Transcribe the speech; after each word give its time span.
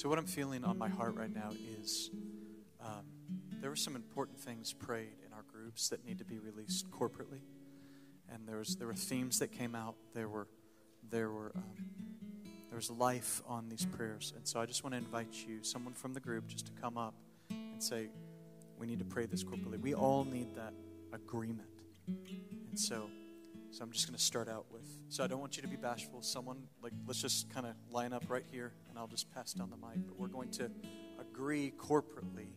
So, 0.00 0.08
what 0.08 0.18
I'm 0.18 0.24
feeling 0.24 0.64
on 0.64 0.78
my 0.78 0.88
heart 0.88 1.14
right 1.14 1.30
now 1.30 1.50
is 1.78 2.08
um, 2.82 3.04
there 3.60 3.68
were 3.68 3.76
some 3.76 3.94
important 3.94 4.40
things 4.40 4.72
prayed 4.72 5.18
in 5.26 5.34
our 5.34 5.42
groups 5.52 5.90
that 5.90 6.06
need 6.06 6.16
to 6.20 6.24
be 6.24 6.38
released 6.38 6.90
corporately. 6.90 7.42
And 8.32 8.48
there, 8.48 8.56
was, 8.56 8.76
there 8.76 8.86
were 8.86 8.94
themes 8.94 9.40
that 9.40 9.48
came 9.48 9.74
out. 9.74 9.96
There 10.14 10.26
were, 10.26 10.48
there 11.10 11.28
were, 11.30 11.52
um, 11.54 11.90
there 12.70 12.76
was 12.76 12.90
life 12.90 13.42
on 13.46 13.68
these 13.68 13.84
prayers. 13.84 14.32
And 14.34 14.48
so 14.48 14.58
I 14.58 14.64
just 14.64 14.82
want 14.82 14.94
to 14.94 14.96
invite 14.96 15.34
you, 15.46 15.62
someone 15.62 15.92
from 15.92 16.14
the 16.14 16.20
group, 16.20 16.46
just 16.46 16.64
to 16.64 16.72
come 16.80 16.96
up 16.96 17.12
and 17.50 17.82
say, 17.82 18.08
we 18.78 18.86
need 18.86 19.00
to 19.00 19.04
pray 19.04 19.26
this 19.26 19.44
corporately. 19.44 19.78
We 19.78 19.92
all 19.92 20.24
need 20.24 20.54
that 20.54 20.72
agreement. 21.12 21.68
And 22.06 22.80
so, 22.80 23.10
so 23.70 23.84
I'm 23.84 23.90
just 23.92 24.06
going 24.06 24.16
to 24.16 24.22
start 24.22 24.48
out 24.48 24.66
with. 24.70 24.86
So 25.08 25.22
I 25.22 25.26
don't 25.26 25.40
want 25.40 25.56
you 25.56 25.62
to 25.62 25.68
be 25.68 25.76
bashful. 25.76 26.22
Someone 26.22 26.64
like 26.82 26.92
let's 27.06 27.22
just 27.22 27.50
kind 27.50 27.66
of 27.66 27.74
line 27.90 28.12
up 28.12 28.24
right 28.28 28.44
here, 28.50 28.72
and 28.88 28.98
I'll 28.98 29.06
just 29.06 29.32
pass 29.32 29.52
down 29.52 29.70
the 29.70 29.76
mic. 29.76 30.06
But 30.06 30.18
we're 30.18 30.28
going 30.28 30.50
to 30.52 30.70
agree 31.20 31.72
corporately, 31.78 32.48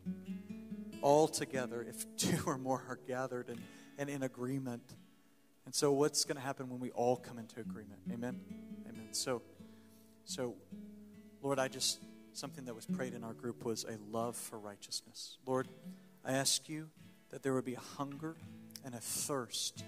all 1.02 1.28
together, 1.28 1.86
if 1.88 2.06
two 2.18 2.38
or 2.46 2.58
more 2.58 2.84
are 2.90 3.00
gathered 3.08 3.50
and, 3.50 3.62
and 3.98 4.10
in 4.10 4.24
agreement. 4.24 4.84
And 5.66 5.74
so, 5.74 5.92
what's 5.94 6.26
going 6.26 6.38
to 6.38 6.44
happen 6.44 6.70
when 6.70 6.80
we 6.80 6.90
all 6.92 7.16
come 7.16 7.38
into 7.38 7.60
agreement? 7.60 8.02
Amen. 8.12 8.40
Amen. 8.90 9.08
So, 9.12 9.42
so, 10.26 10.56
Lord, 11.42 11.60
I 11.60 11.68
just 11.68 12.00
something 12.34 12.66
that 12.66 12.74
was 12.74 12.86
prayed 12.88 13.14
in 13.14 13.24
our 13.24 13.34
group 13.34 13.64
was 13.64 13.86
a 13.86 13.98
love 14.12 14.36
for 14.36 14.58
righteousness. 14.58 15.38
Lord, 15.46 15.68
I 16.26 16.34
ask 16.34 16.68
you 16.68 16.90
that 17.30 17.44
there 17.44 17.54
would 17.54 17.66
be 17.66 17.76
a 17.76 17.80
hunger 17.80 18.36
and 18.84 18.96
a 18.96 19.00
thirst 19.00 19.84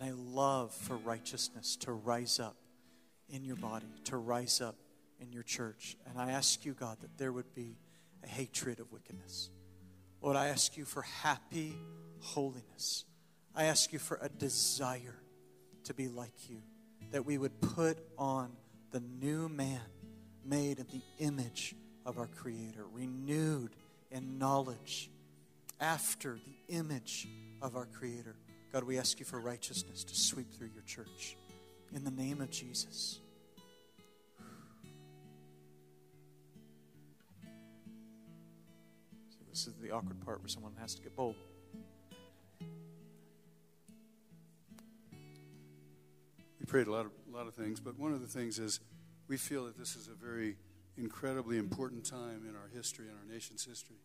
and 0.00 0.10
a 0.10 0.14
love 0.14 0.72
for 0.72 0.96
righteousness 0.96 1.76
to 1.76 1.92
rise 1.92 2.38
up 2.38 2.56
in 3.28 3.44
your 3.44 3.56
body, 3.56 3.86
to 4.04 4.16
rise 4.16 4.60
up 4.60 4.76
in 5.20 5.32
your 5.32 5.42
church. 5.42 5.96
And 6.08 6.18
I 6.18 6.32
ask 6.32 6.64
you, 6.64 6.72
God, 6.72 6.98
that 7.00 7.18
there 7.18 7.32
would 7.32 7.54
be 7.54 7.76
a 8.24 8.28
hatred 8.28 8.80
of 8.80 8.92
wickedness. 8.92 9.50
Lord, 10.20 10.36
I 10.36 10.48
ask 10.48 10.76
you 10.76 10.84
for 10.84 11.02
happy 11.02 11.74
holiness. 12.20 13.04
I 13.54 13.64
ask 13.64 13.92
you 13.92 13.98
for 13.98 14.18
a 14.20 14.28
desire 14.28 15.16
to 15.84 15.94
be 15.94 16.08
like 16.08 16.48
you, 16.48 16.62
that 17.10 17.24
we 17.24 17.38
would 17.38 17.60
put 17.60 17.98
on 18.16 18.52
the 18.90 19.00
new 19.00 19.48
man 19.48 19.80
made 20.44 20.78
in 20.78 20.86
the 20.92 21.02
image 21.24 21.74
of 22.06 22.18
our 22.18 22.26
Creator, 22.26 22.84
renewed 22.92 23.70
in 24.10 24.38
knowledge 24.38 25.10
after 25.80 26.38
the 26.46 26.74
image 26.74 27.28
of 27.60 27.76
our 27.76 27.86
Creator. 27.86 28.36
God, 28.72 28.84
we 28.84 28.98
ask 28.98 29.18
you 29.18 29.24
for 29.24 29.40
righteousness 29.40 30.04
to 30.04 30.14
sweep 30.14 30.52
through 30.52 30.68
your 30.74 30.82
church. 30.82 31.36
In 31.94 32.04
the 32.04 32.10
name 32.10 32.42
of 32.42 32.50
Jesus. 32.50 33.20
So, 39.30 39.38
this 39.48 39.66
is 39.66 39.72
the 39.80 39.90
awkward 39.90 40.20
part 40.20 40.40
where 40.40 40.48
someone 40.48 40.72
has 40.78 40.94
to 40.96 41.02
get 41.02 41.16
bold. 41.16 41.34
We 46.60 46.66
prayed 46.66 46.88
a 46.88 46.92
lot 46.92 47.06
of, 47.06 47.12
a 47.32 47.34
lot 47.34 47.46
of 47.46 47.54
things, 47.54 47.80
but 47.80 47.98
one 47.98 48.12
of 48.12 48.20
the 48.20 48.26
things 48.26 48.58
is 48.58 48.80
we 49.28 49.38
feel 49.38 49.64
that 49.64 49.78
this 49.78 49.96
is 49.96 50.08
a 50.08 50.14
very 50.14 50.56
incredibly 50.98 51.56
important 51.56 52.04
time 52.04 52.44
in 52.46 52.54
our 52.54 52.68
history, 52.74 53.06
in 53.06 53.12
our 53.12 53.32
nation's 53.32 53.64
history. 53.64 53.96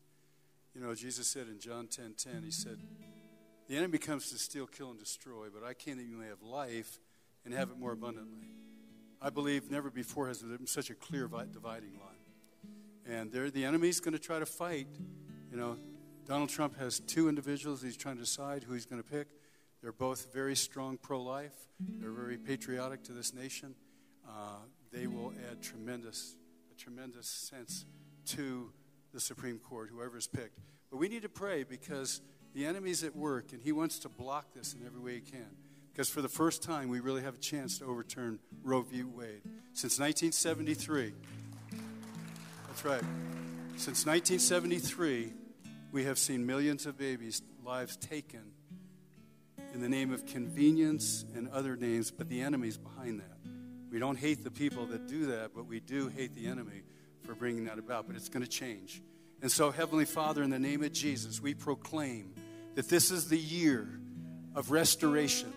You 0.74 0.80
know, 0.80 0.96
Jesus 0.96 1.28
said 1.28 1.48
in 1.48 1.60
John 1.60 1.88
10 1.88 2.14
10, 2.18 2.44
He 2.44 2.52
said, 2.52 2.80
The 3.68 3.78
enemy 3.78 3.98
comes 3.98 4.30
to 4.32 4.38
steal, 4.38 4.68
kill, 4.68 4.92
and 4.92 5.00
destroy, 5.00 5.48
but 5.54 5.66
I 5.66 5.74
came 5.74 5.98
that 5.98 6.04
you 6.04 6.18
may 6.18 6.28
have 6.28 6.42
life 6.42 7.00
and 7.46 7.54
have 7.54 7.70
it 7.70 7.78
more 7.78 7.94
abundantly. 7.94 8.48
I 9.22 9.30
believe 9.30 9.72
never 9.72 9.90
before 9.90 10.28
has 10.28 10.42
there 10.42 10.58
been 10.58 10.68
such 10.68 10.90
a 10.90 10.96
clear 10.96 11.28
dividing 11.28 11.94
line. 11.94 12.24
And 13.06 13.32
there, 13.32 13.50
the 13.50 13.64
enemy's 13.64 14.00
going 14.00 14.14
to 14.14 14.20
try 14.20 14.40
to 14.40 14.46
fight. 14.46 14.88
You 15.50 15.58
know, 15.58 15.78
Donald 16.26 16.50
Trump 16.50 16.78
has 16.78 17.00
two 17.00 17.30
individuals 17.30 17.82
he's 17.82 17.98
trying 17.98 18.16
to 18.16 18.22
decide 18.22 18.64
who 18.64 18.74
he's 18.74 18.86
going 18.86 19.02
to 19.02 19.10
pick. 19.10 19.28
They're 19.82 19.92
both 19.92 20.34
very 20.34 20.56
strong 20.56 20.98
pro 20.98 21.22
life, 21.22 21.56
they're 21.80 22.12
very 22.12 22.38
patriotic 22.38 23.04
to 23.04 23.12
this 23.12 23.34
nation. 23.34 23.76
Uh, 24.28 24.58
they 24.92 25.08
will 25.08 25.34
add 25.50 25.62
tremendous, 25.62 26.36
a 26.72 26.80
tremendous 26.80 27.28
sense 27.28 27.86
to 28.28 28.72
the 29.14 29.20
Supreme 29.20 29.60
Court, 29.60 29.90
whoever 29.92 30.18
is 30.18 30.28
picked. 30.28 30.60
But 30.90 30.98
we 30.98 31.08
need 31.10 31.24
to 31.24 31.30
pray 31.30 31.64
because 31.64 32.22
the 32.54 32.66
enemy's 32.66 33.04
at 33.04 33.16
work 33.16 33.52
and 33.52 33.62
he 33.62 33.72
wants 33.72 34.00
to 34.00 34.10
block 34.10 34.54
this 34.54 34.74
in 34.74 34.86
every 34.86 35.00
way 35.00 35.16
he 35.16 35.22
can. 35.22 35.50
Because 35.92 36.10
for 36.10 36.22
the 36.22 36.30
first 36.30 36.64
time, 36.64 36.90
we 36.90 37.00
really 37.00 37.22
have 37.22 37.36
a 37.36 37.40
chance 37.40 37.78
to 37.80 37.86
overturn 37.86 38.40
Roe 38.64 38.82
v. 38.82 39.04
Wade. 39.04 39.42
Since 39.74 40.00
1973, 40.00 41.14
that's 42.68 42.84
right. 42.84 43.04
Since 43.76 44.06
1973, 44.06 45.34
we 45.92 46.06
have 46.06 46.18
seen 46.18 46.46
millions 46.46 46.88
of 46.88 46.98
babies' 46.98 47.44
lives 47.64 47.96
taken 47.98 48.42
in 49.74 49.82
the 49.82 49.90
name 49.90 50.12
of 50.12 50.26
convenience 50.26 51.26
and 51.36 51.48
other 51.50 51.76
names, 51.76 52.10
but 52.12 52.28
the 52.30 52.42
enemy's 52.42 52.78
behind 52.78 53.20
that. 53.20 53.38
We 53.92 54.00
don't 54.00 54.18
hate 54.18 54.44
the 54.44 54.52
people 54.52 54.88
that 54.88 55.08
do 55.08 55.28
that, 55.28 55.52
but 55.56 55.68
we 55.68 55.80
do 55.80 56.08
hate 56.08 56.34
the 56.34 56.48
enemy 56.48 56.82
for 57.24 57.36
bringing 57.36 57.66
that 57.66 57.78
about, 57.78 58.08
but 58.08 58.16
it's 58.16 58.30
going 58.30 58.44
to 58.44 58.50
change. 58.50 59.02
And 59.44 59.52
so, 59.52 59.70
Heavenly 59.70 60.06
Father, 60.06 60.42
in 60.42 60.50
the 60.50 60.58
name 60.58 60.84
of 60.84 60.94
Jesus, 60.94 61.42
we 61.42 61.54
proclaim 61.54 62.34
that 62.76 62.90
this 62.90 63.12
is 63.12 63.30
the 63.30 63.38
year 63.38 63.88
of 64.56 64.72
restoration 64.72 65.54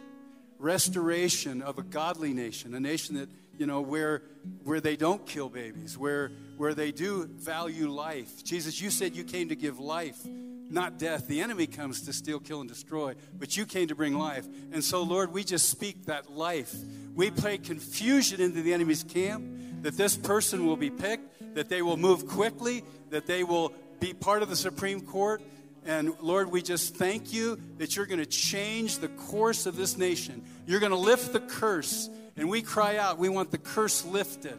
restoration 0.59 1.61
of 1.61 1.77
a 1.79 1.83
godly 1.83 2.33
nation, 2.33 2.75
a 2.75 2.81
nation 2.81 3.17
that, 3.17 3.29
you 3.59 3.67
know, 3.67 3.83
where, 3.83 4.23
where 4.65 4.81
they 4.81 4.97
don't 4.97 5.27
kill 5.27 5.51
babies, 5.51 5.99
where, 5.99 6.31
where 6.57 6.73
they 6.73 6.93
do 6.93 7.27
value 7.27 7.91
life. 7.91 8.43
Jesus, 8.43 8.81
you 8.81 8.89
said 8.89 9.15
you 9.15 9.23
came 9.23 9.51
to 9.51 9.55
give 9.55 9.79
life, 9.79 10.17
not 10.25 10.99
death. 10.99 11.29
The 11.29 11.43
enemy 11.43 11.67
comes 11.67 12.01
to 12.07 12.13
steal, 12.15 12.41
kill, 12.41 12.61
and 12.61 12.69
destroy, 12.71 13.17
but 13.39 13.55
you 13.55 13.67
came 13.67 13.89
to 13.89 13.95
bring 13.95 14.19
life. 14.19 14.47
And 14.73 14.83
so, 14.83 15.03
Lord, 15.03 15.33
we 15.33 15.45
just 15.45 15.69
speak 15.69 16.07
that 16.07 16.31
life. 16.31 16.75
We 17.15 17.31
play 17.31 17.59
confusion 17.59 18.41
into 18.41 18.63
the 18.63 18.73
enemy's 18.73 19.05
camp 19.05 19.83
that 19.83 19.99
this 19.99 20.17
person 20.17 20.65
will 20.65 20.77
be 20.77 20.89
picked 20.89 21.37
that 21.57 21.71
they 21.71 21.81
will 21.81 21.97
move 21.97 22.29
quickly, 22.29 22.85
that 23.09 23.27
they 23.27 23.43
will 23.43 23.73
be 23.99 24.13
part 24.13 24.43
of 24.43 24.51
the 24.51 24.57
Supreme 24.57 25.01
Court. 25.01 25.43
And 25.87 26.13
Lord, 26.21 26.51
we 26.51 26.63
just 26.63 26.97
thank 26.97 27.33
you 27.33 27.59
that 27.79 27.95
you're 27.95 28.07
going 28.07 28.19
to 28.19 28.27
change 28.27 28.99
the 28.99 29.09
course 29.09 29.67
of 29.67 29.77
this 29.77 29.97
nation. 29.97 30.43
You're 30.67 30.81
going 30.81 30.91
to 30.91 30.99
lift 30.99 31.33
the 31.33 31.41
curse. 31.41 32.11
And 32.37 32.51
we 32.51 32.61
cry 32.61 32.97
out, 32.97 33.19
we 33.19 33.29
want 33.29 33.53
the 33.53 33.59
curse 33.59 34.05
lifted. 34.05 34.59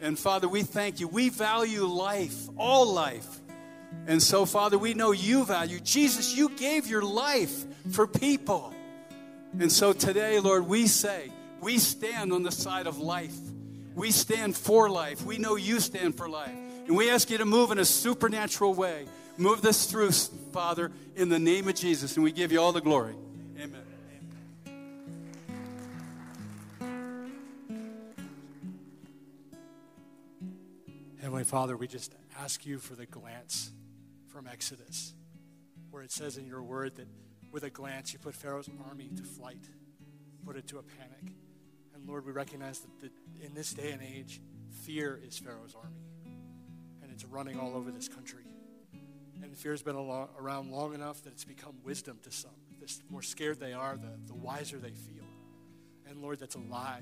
And 0.00 0.18
Father, 0.18 0.46
we 0.46 0.62
thank 0.62 1.00
you. 1.00 1.08
We 1.08 1.30
value 1.30 1.84
life, 1.84 2.48
all 2.56 2.92
life. 2.92 3.26
And 4.06 4.22
so, 4.22 4.44
Father, 4.44 4.78
we 4.78 4.94
know 4.94 5.12
you 5.12 5.44
value. 5.44 5.80
Jesus, 5.80 6.36
you 6.36 6.50
gave 6.50 6.86
your 6.86 7.02
life 7.02 7.64
for 7.90 8.06
people. 8.06 8.72
And 9.58 9.72
so 9.72 9.92
today, 9.92 10.38
Lord, 10.38 10.66
we 10.66 10.86
say, 10.86 11.32
we 11.60 11.78
stand 11.78 12.32
on 12.32 12.42
the 12.42 12.52
side 12.52 12.86
of 12.86 12.98
life. 12.98 13.36
We 13.94 14.10
stand 14.10 14.56
for 14.56 14.88
life. 14.88 15.24
We 15.24 15.38
know 15.38 15.56
you 15.56 15.80
stand 15.80 16.16
for 16.16 16.28
life. 16.28 16.54
And 16.86 16.96
we 16.96 17.10
ask 17.10 17.30
you 17.30 17.38
to 17.38 17.44
move 17.44 17.72
in 17.72 17.78
a 17.78 17.84
supernatural 17.84 18.74
way. 18.74 19.06
Move 19.38 19.62
this 19.62 19.86
through, 19.86 20.10
Father, 20.10 20.90
in 21.14 21.28
the 21.28 21.38
name 21.38 21.68
of 21.68 21.76
Jesus. 21.76 22.16
And 22.16 22.24
we 22.24 22.32
give 22.32 22.50
you 22.50 22.60
all 22.60 22.72
the 22.72 22.80
glory. 22.80 23.14
Amen. 23.56 23.84
Heavenly 31.20 31.44
Father, 31.44 31.76
we 31.76 31.86
just 31.86 32.16
ask 32.40 32.66
you 32.66 32.78
for 32.78 32.96
the 32.96 33.06
glance 33.06 33.70
from 34.26 34.48
Exodus, 34.48 35.14
where 35.92 36.02
it 36.02 36.10
says 36.10 36.36
in 36.36 36.44
your 36.44 36.64
word 36.64 36.96
that 36.96 37.06
with 37.52 37.62
a 37.62 37.70
glance 37.70 38.12
you 38.12 38.18
put 38.18 38.34
Pharaoh's 38.34 38.68
army 38.88 39.08
to 39.16 39.22
flight, 39.22 39.62
put 40.44 40.56
it 40.56 40.66
to 40.66 40.78
a 40.78 40.82
panic. 40.82 41.32
And 41.94 42.08
Lord, 42.08 42.26
we 42.26 42.32
recognize 42.32 42.80
that 42.80 43.00
the, 43.00 43.10
in 43.46 43.54
this 43.54 43.72
day 43.72 43.92
and 43.92 44.02
age, 44.02 44.40
fear 44.82 45.20
is 45.24 45.38
Pharaoh's 45.38 45.76
army. 45.76 46.00
And 47.04 47.12
it's 47.12 47.24
running 47.24 47.60
all 47.60 47.76
over 47.76 47.92
this 47.92 48.08
country. 48.08 48.47
And 49.48 49.56
fear's 49.56 49.80
been 49.80 49.96
around 49.96 50.70
long 50.70 50.92
enough 50.94 51.22
that 51.22 51.32
it's 51.32 51.44
become 51.44 51.72
wisdom 51.82 52.18
to 52.22 52.30
some. 52.30 52.50
The 52.80 52.92
more 53.08 53.22
scared 53.22 53.58
they 53.58 53.72
are, 53.72 53.96
the, 53.96 54.10
the 54.26 54.34
wiser 54.34 54.76
they 54.76 54.90
feel. 54.90 55.24
And 56.06 56.20
Lord, 56.20 56.38
that's 56.38 56.54
a 56.54 56.58
lie. 56.60 57.00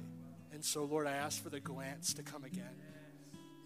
And 0.53 0.65
so, 0.65 0.85
Lord, 0.85 1.09
I 1.09 1.13
ask 1.13 1.43
for 1.43 1.51
the 1.51 1.59
glance 1.59 2.15
to 2.15 2.23
come 2.23 2.45
again, 2.45 2.77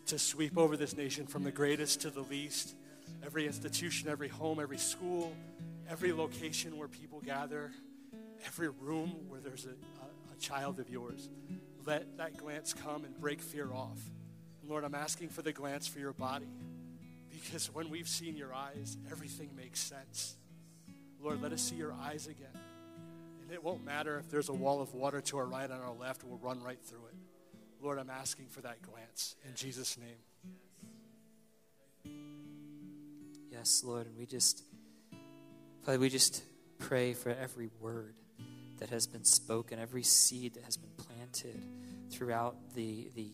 to 0.06 0.19
sweep 0.19 0.56
over 0.56 0.79
this 0.79 0.97
nation 0.97 1.27
from 1.27 1.44
the 1.44 1.53
greatest 1.53 2.00
to 2.00 2.11
the 2.11 2.23
least. 2.23 2.75
Every 3.23 3.47
institution, 3.47 4.09
every 4.09 4.29
home, 4.29 4.59
every 4.59 4.79
school, 4.79 5.35
every 5.91 6.15
location 6.15 6.79
where 6.79 6.88
people 6.88 7.21
gather, 7.21 7.73
every 8.47 8.71
room 8.71 9.15
where 9.29 9.41
there's 9.41 9.67
a, 9.67 9.75
child 10.41 10.81
of 10.81 10.88
yours. 10.88 11.29
Let 11.85 12.17
that 12.17 12.38
glance 12.38 12.73
come 12.73 13.05
and 13.05 13.15
break 13.21 13.43
fear 13.43 13.71
off. 13.75 14.00
And 14.62 14.71
Lord, 14.71 14.85
I'm 14.85 14.94
asking 14.94 15.29
for 15.29 15.43
the 15.43 15.53
glance 15.53 15.87
for 15.87 15.99
your 15.99 16.15
body 16.15 16.49
because 17.42 17.72
when 17.75 17.90
we've 17.90 18.08
seen 18.08 18.37
your 18.37 18.54
eyes, 18.54 18.96
everything 19.10 19.50
makes 19.56 19.81
sense. 19.81 20.37
Lord, 21.22 21.42
let 21.42 21.52
us 21.52 21.62
see 21.62 21.76
your 21.76 21.92
eyes 21.92 22.26
again. 22.26 22.48
And 23.42 23.52
it 23.52 23.62
won't 23.62 23.84
matter 23.84 24.19
if 24.19 24.31
there's 24.31 24.48
a 24.48 24.54
wall 24.54 24.81
of 24.81 24.94
water 24.94 25.20
to 25.20 25.38
our 25.38 25.46
right 25.46 25.69
and 25.69 25.82
our 25.82 25.92
left, 25.92 26.25
we'll 26.25 26.38
run 26.38 26.62
right 26.62 26.78
through 26.82 27.06
it. 27.08 27.14
Lord, 27.82 27.98
I'm 27.98 28.10
asking 28.10 28.46
for 28.46 28.60
that 28.60 28.82
glance 28.82 29.37
in 29.46 29.54
Jesus' 29.54 29.98
name. 29.98 30.19
Yes, 33.50 33.82
Lord, 33.84 34.06
and 34.06 34.16
we 34.16 34.26
just, 34.26 34.62
Father, 35.84 35.98
we 35.98 36.08
just 36.08 36.43
pray 36.78 37.12
for 37.12 37.31
every 37.31 37.69
word 37.81 38.14
that 38.78 38.90
has 38.90 39.06
been 39.06 39.25
spoken, 39.25 39.78
every 39.78 40.02
seed 40.02 40.54
that 40.54 40.64
has 40.64 40.76
been 40.76 40.93
planted 40.96 41.62
throughout 42.10 42.56
the, 42.75 43.10
the, 43.14 43.32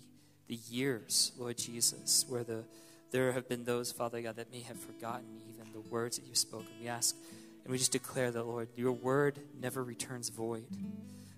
the 0.48 0.58
years, 0.68 1.32
Lord 1.38 1.58
Jesus, 1.58 2.24
where 2.28 2.42
the, 2.42 2.64
there 3.10 3.32
have 3.32 3.48
been 3.48 3.64
those, 3.64 3.92
Father 3.92 4.20
God, 4.20 4.36
that 4.36 4.50
may 4.50 4.60
have 4.60 4.78
forgotten 4.78 5.40
even 5.48 5.72
the 5.72 5.80
words 5.80 6.16
that 6.16 6.26
you've 6.26 6.36
spoken. 6.36 6.68
We 6.80 6.88
ask 6.88 7.16
and 7.64 7.72
we 7.72 7.78
just 7.78 7.92
declare 7.92 8.30
that, 8.30 8.46
Lord, 8.46 8.68
your 8.76 8.92
word 8.92 9.40
never 9.60 9.82
returns 9.82 10.28
void. 10.28 10.64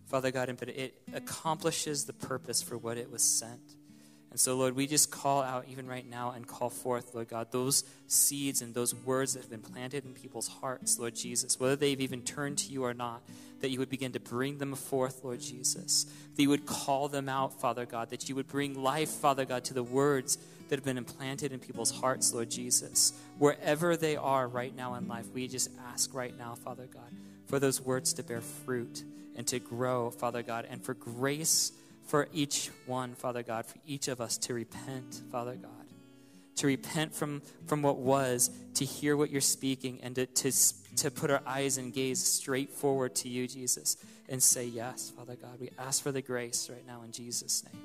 Father 0.07 0.31
God, 0.31 0.55
but 0.59 0.69
it 0.69 0.95
accomplishes 1.13 2.05
the 2.05 2.13
purpose 2.13 2.63
for 2.63 2.79
what 2.79 2.97
it 2.97 3.11
was 3.11 3.23
sent. 3.23 3.61
And 4.31 4.39
so, 4.39 4.57
Lord, 4.57 4.77
we 4.77 4.87
just 4.87 5.11
call 5.11 5.43
out 5.43 5.67
even 5.71 5.87
right 5.87 6.09
now 6.09 6.33
and 6.33 6.47
call 6.47 6.69
forth, 6.69 7.15
Lord 7.15 7.29
God, 7.29 7.51
those 7.51 7.85
seeds 8.09 8.61
and 8.61 8.75
those 8.75 8.95
words 8.95 9.35
that 9.35 9.41
have 9.41 9.51
been 9.51 9.63
planted 9.63 10.05
in 10.05 10.13
people's 10.13 10.49
hearts, 10.49 10.99
Lord 10.99 11.15
Jesus, 11.15 11.59
whether 11.59 11.77
they've 11.77 12.01
even 12.01 12.23
turned 12.23 12.59
to 12.59 12.73
you 12.73 12.85
or 12.85 12.93
not, 12.93 13.23
that 13.61 13.71
you 13.71 13.79
would 13.79 13.89
begin 13.89 14.13
to 14.13 14.21
bring 14.21 14.59
them 14.59 14.75
forth, 14.75 15.25
Lord 15.25 15.41
Jesus. 15.41 16.07
That 16.37 16.43
you 16.43 16.49
would 16.49 16.67
call 16.67 17.09
them 17.09 17.29
out, 17.29 17.61
Father 17.61 17.87
God, 17.87 18.11
that 18.11 18.29
you 18.29 18.35
would 18.35 18.49
bring 18.49 18.81
life, 18.83 19.11
Father 19.11 19.45
God, 19.45 19.65
to 19.65 19.75
the 19.75 19.83
words 19.83 20.39
that 20.69 20.77
have 20.77 20.85
been 20.85 20.99
implanted 20.99 21.53
in 21.53 21.59
people's 21.59 21.91
hearts, 21.91 22.33
Lord 22.33 22.51
Jesus. 22.51 23.13
Wherever 23.39 23.97
they 23.97 24.17
are 24.17 24.47
right 24.47 24.75
now 24.75 24.95
in 24.95 25.09
life, 25.09 25.27
we 25.33 25.49
just 25.49 25.71
ask 25.93 26.15
right 26.15 26.37
now, 26.37 26.55
Father 26.55 26.87
God, 26.93 27.11
for 27.47 27.59
those 27.59 27.81
words 27.81 28.13
to 28.15 28.23
bear 28.23 28.41
fruit 28.41 29.03
and 29.35 29.47
to 29.47 29.59
grow, 29.59 30.11
Father 30.11 30.43
God, 30.43 30.67
and 30.69 30.83
for 30.83 30.95
grace 30.95 31.73
for 32.07 32.29
each 32.33 32.71
one, 32.87 33.15
Father 33.15 33.43
God, 33.43 33.67
for 33.67 33.79
each 33.87 34.09
of 34.09 34.21
us 34.21 34.39
to 34.39 34.55
repent, 34.55 35.23
Father 35.31 35.55
God. 35.55 35.78
To 36.59 36.67
repent 36.67 37.15
from, 37.15 37.41
from 37.67 37.83
what 37.83 37.99
was, 37.99 38.51
to 38.75 38.85
hear 38.85 39.17
what 39.17 39.31
you're 39.31 39.41
speaking, 39.41 40.01
and 40.03 40.17
to, 40.17 40.27
to, 40.27 40.53
to 40.97 41.09
put 41.09 41.31
our 41.31 41.41
eyes 41.47 41.79
and 41.79 41.93
gaze 41.93 42.21
straight 42.21 42.71
forward 42.71 43.15
to 43.17 43.29
you, 43.29 43.47
Jesus, 43.47 43.97
and 44.29 44.43
say, 44.43 44.65
Yes, 44.65 45.13
Father 45.17 45.37
God. 45.37 45.61
We 45.61 45.71
ask 45.79 46.03
for 46.03 46.11
the 46.11 46.21
grace 46.21 46.69
right 46.69 46.85
now 46.85 47.03
in 47.05 47.13
Jesus' 47.13 47.63
name. 47.65 47.81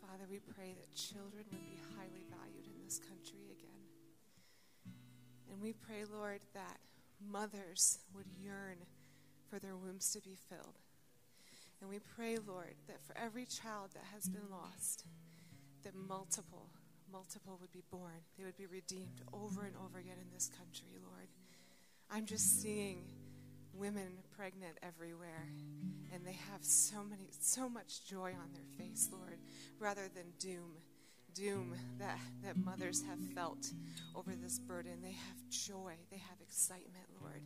Father, 0.00 0.24
we 0.30 0.38
pray 0.54 0.74
that 0.80 0.96
children 0.96 1.44
would 1.52 1.66
be 1.66 1.78
highly 1.98 2.24
valued 2.30 2.64
in 2.64 2.82
this 2.82 2.98
country 2.98 3.44
again. 3.52 4.94
And 5.52 5.60
we 5.60 5.74
pray, 5.74 6.04
Lord, 6.10 6.40
that 6.54 6.78
mothers 7.30 7.98
would 8.14 8.26
yearn 8.42 8.78
for 9.50 9.58
their 9.58 9.76
wombs 9.76 10.10
to 10.12 10.20
be 10.20 10.36
filled. 10.48 10.78
And 11.80 11.90
we 11.90 11.98
pray, 11.98 12.36
Lord, 12.46 12.74
that 12.86 13.00
for 13.00 13.16
every 13.18 13.46
child 13.46 13.90
that 13.94 14.04
has 14.14 14.28
been 14.28 14.48
lost, 14.50 15.04
that 15.82 15.94
multiple, 15.94 16.68
multiple 17.10 17.58
would 17.60 17.72
be 17.72 17.82
born. 17.90 18.22
They 18.38 18.44
would 18.44 18.56
be 18.56 18.66
redeemed 18.66 19.22
over 19.32 19.62
and 19.62 19.74
over 19.84 19.98
again 19.98 20.18
in 20.20 20.32
this 20.32 20.50
country, 20.56 20.98
Lord. 21.02 21.28
I'm 22.10 22.26
just 22.26 22.62
seeing 22.62 23.04
women 23.72 24.18
pregnant 24.36 24.76
everywhere 24.82 25.46
and 26.12 26.26
they 26.26 26.36
have 26.50 26.62
so 26.62 27.04
many 27.08 27.28
so 27.38 27.68
much 27.68 28.04
joy 28.04 28.32
on 28.32 28.52
their 28.52 28.64
face 28.76 29.08
lord 29.12 29.38
rather 29.78 30.08
than 30.12 30.24
doom 30.40 30.74
doom 31.34 31.74
that, 31.98 32.18
that 32.42 32.56
mothers 32.56 33.02
have 33.02 33.18
felt 33.34 33.72
over 34.14 34.32
this 34.34 34.58
burden. 34.58 34.92
They 35.02 35.12
have 35.12 35.48
joy, 35.48 35.94
they 36.10 36.18
have 36.18 36.40
excitement, 36.40 37.06
Lord. 37.20 37.42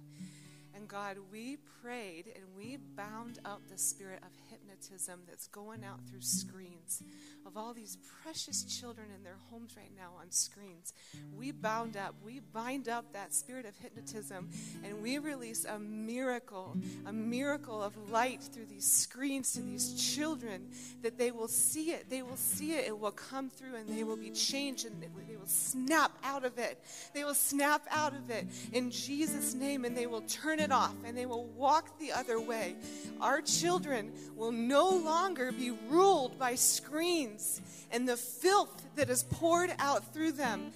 And 0.75 0.89
God, 0.89 1.17
we 1.31 1.59
prayed 1.83 2.27
and 2.35 2.45
we 2.57 2.79
bound 2.97 3.39
up 3.45 3.61
the 3.71 3.79
spirit 3.79 4.21
of 4.23 4.33
hypnotism 4.51 5.21
that's 5.27 5.47
going 5.49 5.85
out 5.85 6.01
through 6.09 6.21
screens 6.21 7.03
of 7.47 7.57
all 7.57 7.75
these 7.75 7.99
precious 8.23 8.65
children 8.65 9.09
in 9.17 9.23
their 9.23 9.37
homes 9.51 9.77
right 9.77 9.93
now 9.97 10.11
on 10.21 10.31
screens. 10.31 10.93
We 11.37 11.53
bound 11.53 11.97
up, 11.97 12.15
we 12.25 12.41
bind 12.41 12.89
up 12.89 13.13
that 13.13 13.35
spirit 13.35 13.67
of 13.67 13.77
hypnotism, 13.77 14.51
and 14.83 15.03
we 15.03 15.19
release 15.19 15.65
a 15.65 15.79
miracle, 15.79 16.77
a 17.07 17.13
miracle 17.13 17.83
of 17.83 18.11
light 18.11 18.43
through 18.43 18.67
these 18.67 18.91
screens 18.91 19.53
to 19.53 19.63
these 19.63 20.15
children 20.15 20.69
that 21.03 21.19
they 21.19 21.31
will 21.31 21.49
see 21.49 21.91
it. 21.91 22.09
They 22.09 22.23
will 22.23 22.37
see 22.37 22.73
it. 22.73 22.87
It 22.87 22.99
will 22.99 23.13
come 23.13 23.51
through 23.51 23.77
and 23.77 23.89
they 23.89 24.05
will 24.05 24.17
be 24.17 24.31
changed 24.31 24.87
and 24.87 25.03
they 25.03 25.34
will 25.45 25.51
snap 25.51 26.11
out 26.25 26.47
of 26.47 26.57
it. 26.57 26.83
They 27.13 27.23
will 27.23 27.35
snap 27.35 27.83
out 27.91 28.15
of 28.15 28.31
it 28.31 28.47
in 28.73 28.91
Jesus' 28.91 29.53
name 29.53 29.85
and 29.85 29.95
they 29.95 30.07
will 30.07 30.23
turn 30.23 30.59
it 30.59 30.73
off 30.73 30.95
and 31.05 31.15
they 31.15 31.27
will 31.27 31.45
walk 31.49 31.99
the 31.99 32.13
other 32.13 32.41
way. 32.41 32.77
Our 33.21 33.43
children 33.43 34.13
will 34.37 34.53
no 34.53 34.89
longer 34.89 35.53
be 35.53 35.71
ruled 35.91 36.39
by 36.39 36.55
screens 36.55 37.61
and 37.91 38.09
the 38.09 38.17
filth 38.17 38.87
that 38.97 39.11
is 39.11 39.25
poured 39.25 39.75
out 39.79 40.15
through 40.15 40.33
them. 40.33 40.73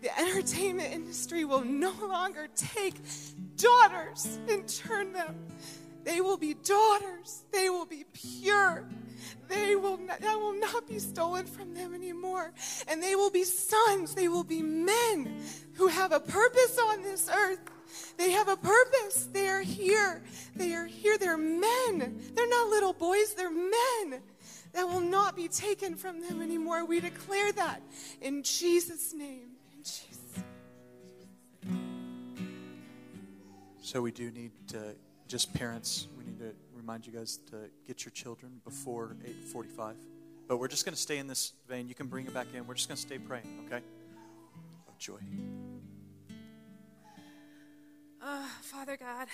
The 0.00 0.18
entertainment 0.18 0.94
industry 0.94 1.44
will 1.44 1.62
no 1.62 1.92
longer 2.00 2.48
take 2.56 2.94
daughters 3.56 4.38
and 4.48 4.66
turn 4.66 5.12
them. 5.12 5.36
They 6.04 6.22
will 6.22 6.38
be 6.38 6.54
daughters. 6.54 7.42
They 7.52 7.68
will 7.68 7.84
be 7.84 8.06
pure. 8.14 8.88
They 9.48 9.76
will 9.76 9.96
not, 9.96 10.20
that 10.20 10.38
will 10.38 10.58
not 10.58 10.86
be 10.86 10.98
stolen 10.98 11.46
from 11.46 11.74
them 11.74 11.94
anymore. 11.94 12.52
And 12.88 13.02
they 13.02 13.14
will 13.16 13.30
be 13.30 13.44
sons. 13.44 14.14
They 14.14 14.28
will 14.28 14.44
be 14.44 14.62
men 14.62 15.42
who 15.74 15.88
have 15.88 16.12
a 16.12 16.20
purpose 16.20 16.78
on 16.78 17.02
this 17.02 17.28
earth. 17.28 17.60
They 18.16 18.30
have 18.30 18.48
a 18.48 18.56
purpose. 18.56 19.28
They 19.32 19.48
are 19.48 19.62
here. 19.62 20.22
They 20.54 20.74
are 20.74 20.86
here. 20.86 21.18
They're 21.18 21.36
men. 21.36 22.20
They're 22.34 22.48
not 22.48 22.68
little 22.68 22.92
boys. 22.92 23.34
They're 23.34 23.50
men. 23.50 24.22
That 24.72 24.84
will 24.84 25.00
not 25.00 25.34
be 25.34 25.48
taken 25.48 25.96
from 25.96 26.20
them 26.20 26.40
anymore. 26.40 26.84
We 26.84 27.00
declare 27.00 27.50
that 27.52 27.82
in 28.20 28.42
Jesus' 28.42 29.12
name. 29.12 29.48
In 29.76 29.82
Jesus. 29.82 30.20
So 33.82 34.00
we 34.00 34.12
do 34.12 34.30
need 34.30 34.52
to, 34.68 34.94
just 35.30 35.54
parents, 35.54 36.08
we 36.18 36.24
need 36.24 36.40
to 36.40 36.52
remind 36.74 37.06
you 37.06 37.12
guys 37.12 37.38
to 37.50 37.70
get 37.86 38.04
your 38.04 38.10
children 38.10 38.60
before 38.64 39.14
8:45. 39.24 39.94
But 40.48 40.56
we're 40.56 40.66
just 40.66 40.84
going 40.84 40.94
to 40.94 41.00
stay 41.00 41.18
in 41.18 41.28
this 41.28 41.52
vein. 41.68 41.86
You 41.86 41.94
can 41.94 42.08
bring 42.08 42.26
it 42.26 42.34
back 42.34 42.48
in. 42.52 42.66
We're 42.66 42.74
just 42.74 42.88
going 42.88 42.96
to 42.96 43.00
stay 43.00 43.18
praying, 43.18 43.46
okay? 43.66 43.80
Oh, 44.88 44.92
joy. 44.98 45.20
Uh, 48.20 48.44
Father 48.62 48.96
God, 48.96 49.28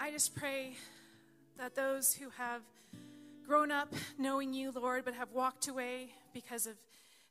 I 0.00 0.10
just 0.10 0.34
pray 0.34 0.74
that 1.56 1.76
those 1.76 2.12
who 2.12 2.30
have 2.30 2.62
grown 3.46 3.70
up 3.70 3.94
knowing 4.18 4.52
you, 4.52 4.72
Lord, 4.72 5.04
but 5.04 5.14
have 5.14 5.30
walked 5.30 5.68
away 5.68 6.14
because 6.34 6.66
of 6.66 6.74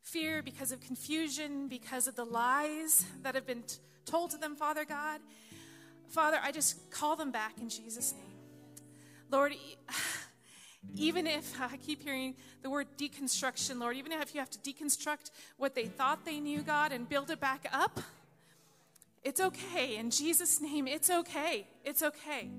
fear, 0.00 0.42
because 0.42 0.72
of 0.72 0.80
confusion, 0.80 1.68
because 1.68 2.08
of 2.08 2.16
the 2.16 2.24
lies 2.24 3.04
that 3.22 3.34
have 3.34 3.46
been 3.46 3.64
t- 3.64 3.76
told 4.06 4.30
to 4.30 4.38
them, 4.38 4.56
Father 4.56 4.86
God, 4.86 5.20
Father, 6.10 6.38
I 6.42 6.50
just 6.50 6.90
call 6.90 7.14
them 7.14 7.30
back 7.30 7.52
in 7.60 7.68
Jesus' 7.68 8.12
name. 8.12 8.24
Lord, 9.30 9.54
even 10.96 11.26
if 11.26 11.60
I 11.60 11.76
keep 11.76 12.02
hearing 12.02 12.34
the 12.62 12.70
word 12.70 12.88
deconstruction, 12.98 13.80
Lord, 13.80 13.96
even 13.96 14.12
if 14.12 14.34
you 14.34 14.40
have 14.40 14.50
to 14.50 14.58
deconstruct 14.58 15.30
what 15.56 15.74
they 15.74 15.86
thought 15.86 16.24
they 16.24 16.40
knew, 16.40 16.62
God, 16.62 16.92
and 16.92 17.08
build 17.08 17.30
it 17.30 17.40
back 17.40 17.66
up, 17.72 18.00
it's 19.22 19.40
okay. 19.40 19.96
In 19.96 20.10
Jesus' 20.10 20.60
name, 20.60 20.88
it's 20.88 21.10
okay. 21.10 21.68
It's 21.84 22.02
okay. 22.02 22.50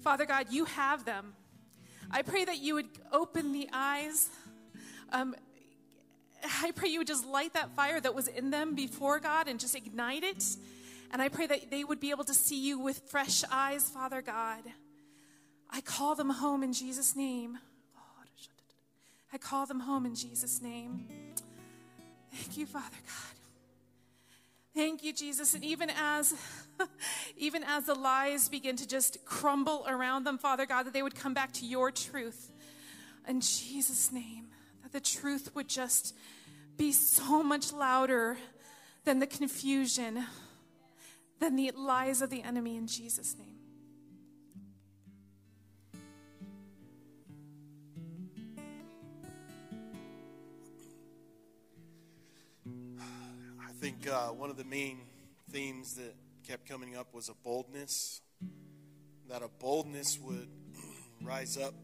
Father 0.00 0.26
God, 0.26 0.46
you 0.50 0.66
have 0.66 1.04
them. 1.04 1.34
I 2.10 2.22
pray 2.22 2.44
that 2.44 2.58
you 2.58 2.74
would 2.74 2.88
open 3.10 3.52
the 3.52 3.68
eyes. 3.72 4.28
Um, 5.10 5.34
I 6.62 6.70
pray 6.70 6.90
you 6.90 7.00
would 7.00 7.08
just 7.08 7.26
light 7.26 7.54
that 7.54 7.74
fire 7.74 8.00
that 8.00 8.14
was 8.14 8.28
in 8.28 8.50
them 8.50 8.76
before 8.76 9.18
God 9.18 9.48
and 9.48 9.58
just 9.58 9.74
ignite 9.74 10.22
it. 10.22 10.44
And 11.12 11.22
I 11.22 11.28
pray 11.28 11.46
that 11.46 11.70
they 11.70 11.84
would 11.84 12.00
be 12.00 12.10
able 12.10 12.24
to 12.24 12.34
see 12.34 12.60
you 12.60 12.78
with 12.78 13.02
fresh 13.08 13.44
eyes, 13.50 13.88
Father 13.88 14.22
God. 14.22 14.62
I 15.70 15.80
call 15.80 16.14
them 16.14 16.30
home 16.30 16.62
in 16.62 16.72
Jesus' 16.72 17.16
name. 17.16 17.58
I 19.32 19.38
call 19.38 19.66
them 19.66 19.80
home 19.80 20.06
in 20.06 20.14
Jesus' 20.14 20.62
name. 20.62 21.08
Thank 22.32 22.56
you, 22.56 22.66
Father 22.66 22.96
God. 23.06 23.36
Thank 24.74 25.02
you, 25.02 25.12
Jesus. 25.12 25.54
And 25.54 25.64
even 25.64 25.90
as 25.90 26.34
even 27.36 27.64
as 27.64 27.86
the 27.86 27.94
lies 27.94 28.48
begin 28.48 28.76
to 28.76 28.86
just 28.86 29.24
crumble 29.24 29.84
around 29.88 30.24
them, 30.24 30.38
Father 30.38 30.66
God, 30.66 30.84
that 30.84 30.92
they 30.92 31.02
would 31.02 31.14
come 31.14 31.34
back 31.34 31.52
to 31.54 31.66
your 31.66 31.90
truth. 31.90 32.52
In 33.26 33.40
Jesus' 33.40 34.12
name, 34.12 34.48
that 34.82 34.92
the 34.92 35.00
truth 35.00 35.54
would 35.54 35.68
just 35.68 36.14
be 36.76 36.92
so 36.92 37.42
much 37.42 37.72
louder 37.72 38.36
than 39.04 39.18
the 39.18 39.26
confusion, 39.26 40.24
than 41.38 41.56
the 41.56 41.70
lies 41.72 42.22
of 42.22 42.30
the 42.30 42.42
enemy 42.42 42.76
in 42.76 42.86
Jesus' 42.86 43.36
name. 43.38 43.56
I 53.60 53.72
think 53.78 54.08
uh, 54.08 54.28
one 54.28 54.50
of 54.50 54.56
the 54.56 54.64
main 54.64 55.00
themes 55.50 55.94
that 55.94 56.14
kept 56.46 56.68
coming 56.68 56.96
up 56.96 57.12
was 57.12 57.28
a 57.28 57.34
boldness. 57.44 58.20
That 59.28 59.42
a 59.42 59.48
boldness 59.48 60.18
would 60.20 60.48
rise 61.22 61.58
up. 61.58 61.74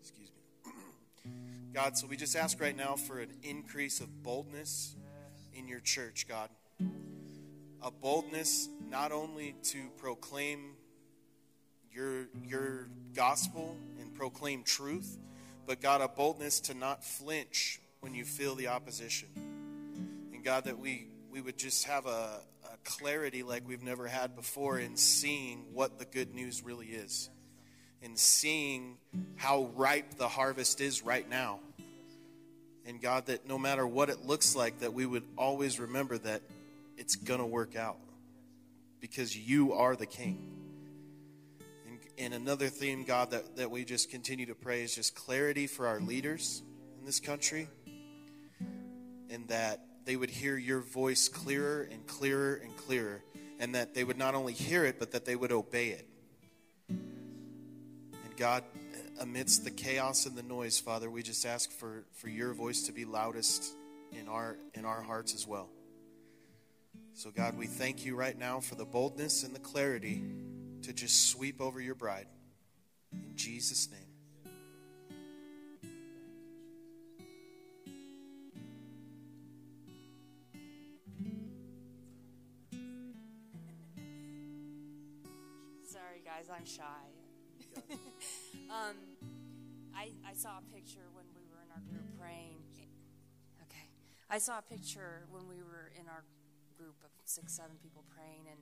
Excuse 0.00 0.30
me. 0.64 0.72
God, 1.72 1.96
so 1.96 2.06
we 2.06 2.16
just 2.16 2.34
ask 2.34 2.60
right 2.60 2.76
now 2.76 2.96
for 2.96 3.20
an 3.20 3.30
increase 3.42 4.00
of 4.00 4.22
boldness 4.22 4.96
in 5.54 5.68
your 5.68 5.80
church, 5.80 6.26
God. 6.28 6.48
A 7.86 7.90
boldness 7.92 8.68
not 8.90 9.12
only 9.12 9.54
to 9.62 9.78
proclaim 9.98 10.72
your, 11.92 12.26
your 12.44 12.88
gospel 13.14 13.76
and 14.00 14.12
proclaim 14.12 14.64
truth, 14.64 15.16
but 15.68 15.80
God, 15.80 16.00
a 16.00 16.08
boldness 16.08 16.58
to 16.62 16.74
not 16.74 17.04
flinch 17.04 17.80
when 18.00 18.12
you 18.12 18.24
feel 18.24 18.56
the 18.56 18.66
opposition. 18.66 19.28
And 20.32 20.42
God, 20.42 20.64
that 20.64 20.80
we, 20.80 21.06
we 21.30 21.40
would 21.40 21.56
just 21.56 21.84
have 21.84 22.06
a, 22.06 22.40
a 22.64 22.76
clarity 22.82 23.44
like 23.44 23.62
we've 23.68 23.84
never 23.84 24.08
had 24.08 24.34
before 24.34 24.80
in 24.80 24.96
seeing 24.96 25.66
what 25.72 26.00
the 26.00 26.06
good 26.06 26.34
news 26.34 26.64
really 26.64 26.88
is, 26.88 27.30
in 28.02 28.16
seeing 28.16 28.96
how 29.36 29.70
ripe 29.76 30.14
the 30.16 30.26
harvest 30.26 30.80
is 30.80 31.04
right 31.04 31.30
now. 31.30 31.60
And 32.84 33.00
God, 33.00 33.26
that 33.26 33.46
no 33.46 33.58
matter 33.58 33.86
what 33.86 34.10
it 34.10 34.26
looks 34.26 34.56
like, 34.56 34.80
that 34.80 34.92
we 34.92 35.06
would 35.06 35.24
always 35.38 35.78
remember 35.78 36.18
that 36.18 36.42
it's 36.96 37.16
going 37.16 37.40
to 37.40 37.46
work 37.46 37.76
out 37.76 37.98
because 39.00 39.36
you 39.36 39.72
are 39.74 39.96
the 39.96 40.06
king. 40.06 40.52
And, 41.86 41.98
and 42.18 42.34
another 42.34 42.68
theme, 42.68 43.04
God, 43.04 43.30
that, 43.30 43.56
that 43.56 43.70
we 43.70 43.84
just 43.84 44.10
continue 44.10 44.46
to 44.46 44.54
pray 44.54 44.82
is 44.82 44.94
just 44.94 45.14
clarity 45.14 45.66
for 45.66 45.86
our 45.86 46.00
leaders 46.00 46.62
in 46.98 47.04
this 47.04 47.20
country 47.20 47.68
and 49.30 49.48
that 49.48 49.80
they 50.04 50.16
would 50.16 50.30
hear 50.30 50.56
your 50.56 50.80
voice 50.80 51.28
clearer 51.28 51.88
and 51.90 52.06
clearer 52.06 52.54
and 52.54 52.76
clearer, 52.76 53.22
and 53.58 53.74
that 53.74 53.92
they 53.94 54.04
would 54.04 54.16
not 54.16 54.34
only 54.34 54.52
hear 54.52 54.84
it, 54.84 54.98
but 54.98 55.10
that 55.12 55.24
they 55.24 55.34
would 55.34 55.52
obey 55.52 55.88
it. 55.88 56.08
And 56.88 58.36
God, 58.36 58.62
amidst 59.20 59.64
the 59.64 59.70
chaos 59.70 60.26
and 60.26 60.36
the 60.36 60.44
noise, 60.44 60.78
Father, 60.78 61.10
we 61.10 61.22
just 61.22 61.44
ask 61.44 61.70
for, 61.70 62.04
for 62.12 62.28
your 62.28 62.52
voice 62.54 62.82
to 62.82 62.92
be 62.92 63.04
loudest 63.04 63.72
in 64.12 64.28
our 64.28 64.56
in 64.74 64.84
our 64.84 65.02
hearts 65.02 65.34
as 65.34 65.46
well. 65.46 65.68
So 67.16 67.30
God, 67.30 67.56
we 67.56 67.66
thank 67.66 68.04
you 68.04 68.14
right 68.14 68.38
now 68.38 68.60
for 68.60 68.74
the 68.74 68.84
boldness 68.84 69.42
and 69.42 69.54
the 69.54 69.58
clarity 69.58 70.22
to 70.82 70.92
just 70.92 71.30
sweep 71.30 71.62
over 71.62 71.80
your 71.80 71.94
bride. 71.94 72.26
In 73.10 73.34
Jesus' 73.34 73.88
name. 73.90 74.00
Sorry, 85.88 86.20
guys, 86.22 86.50
I'm 86.54 86.66
shy. 86.66 86.84
um, 88.68 88.96
I, 89.96 90.10
I 90.28 90.34
saw 90.34 90.58
a 90.58 90.74
picture 90.74 91.08
when 91.14 91.24
we 91.34 91.46
were 91.50 91.62
in 91.64 91.70
our 91.70 91.82
group 91.90 92.04
praying. 92.20 92.58
Okay. 93.62 93.88
I 94.28 94.36
saw 94.36 94.58
a 94.58 94.62
picture 94.62 95.24
when 95.30 95.48
we 95.48 95.62
were 95.62 95.90
in 95.98 96.06
our 96.08 96.22
group 96.76 96.96
of 97.04 97.10
six, 97.24 97.52
seven 97.54 97.76
people 97.82 98.04
praying, 98.14 98.46
and 98.50 98.60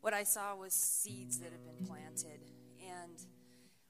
what 0.00 0.12
I 0.12 0.22
saw 0.22 0.54
was 0.54 0.74
seeds 0.74 1.38
that 1.38 1.50
had 1.50 1.64
been 1.64 1.86
planted. 1.86 2.44
And 2.84 3.16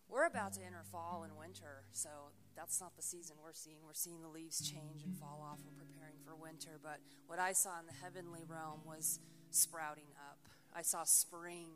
we're 0.08 0.26
about 0.26 0.52
to 0.54 0.60
enter 0.62 0.84
fall 0.92 1.24
and 1.24 1.36
winter, 1.36 1.82
so 1.90 2.08
that's 2.54 2.80
not 2.80 2.94
the 2.94 3.02
season 3.02 3.36
we're 3.42 3.52
seeing. 3.52 3.78
We're 3.84 3.94
seeing 3.94 4.20
the 4.22 4.28
leaves 4.28 4.60
change 4.60 5.02
and 5.04 5.16
fall 5.16 5.42
off. 5.42 5.58
We're 5.64 5.84
preparing 5.84 6.14
for 6.24 6.36
winter. 6.36 6.78
But 6.80 7.00
what 7.26 7.40
I 7.40 7.52
saw 7.52 7.80
in 7.80 7.86
the 7.86 7.98
heavenly 8.00 8.44
realm 8.46 8.80
was 8.86 9.18
sprouting 9.50 10.14
up. 10.30 10.38
I 10.72 10.82
saw 10.82 11.02
spring. 11.02 11.66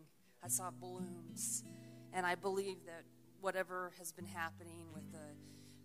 I 0.45 0.49
saw 0.49 0.71
blooms. 0.71 1.65
And 2.13 2.25
I 2.25 2.37
believe 2.37 2.77
that 2.87 3.03
whatever 3.41 3.93
has 3.99 4.13
been 4.13 4.27
happening 4.27 4.87
with 4.95 5.11
the, 5.11 5.35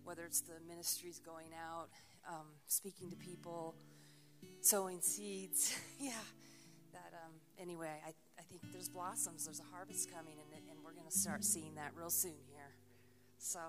whether 0.04 0.24
it's 0.24 0.42
the 0.42 0.60
ministries 0.68 1.18
going 1.18 1.50
out, 1.54 1.88
um, 2.28 2.46
speaking 2.66 3.10
to 3.10 3.16
people, 3.16 3.74
sowing 4.60 5.00
seeds, 5.00 5.78
yeah, 6.00 6.12
that, 6.92 7.12
um, 7.24 7.32
anyway, 7.58 8.00
I, 8.06 8.10
I 8.38 8.42
think 8.42 8.62
there's 8.72 8.88
blossoms, 8.88 9.44
there's 9.44 9.60
a 9.60 9.74
harvest 9.76 10.12
coming, 10.12 10.34
and, 10.38 10.62
and 10.70 10.78
we're 10.84 10.92
going 10.92 11.06
to 11.10 11.18
start 11.18 11.44
seeing 11.44 11.74
that 11.76 11.92
real 11.96 12.10
soon 12.10 12.36
here. 12.52 12.70
So, 13.38 13.60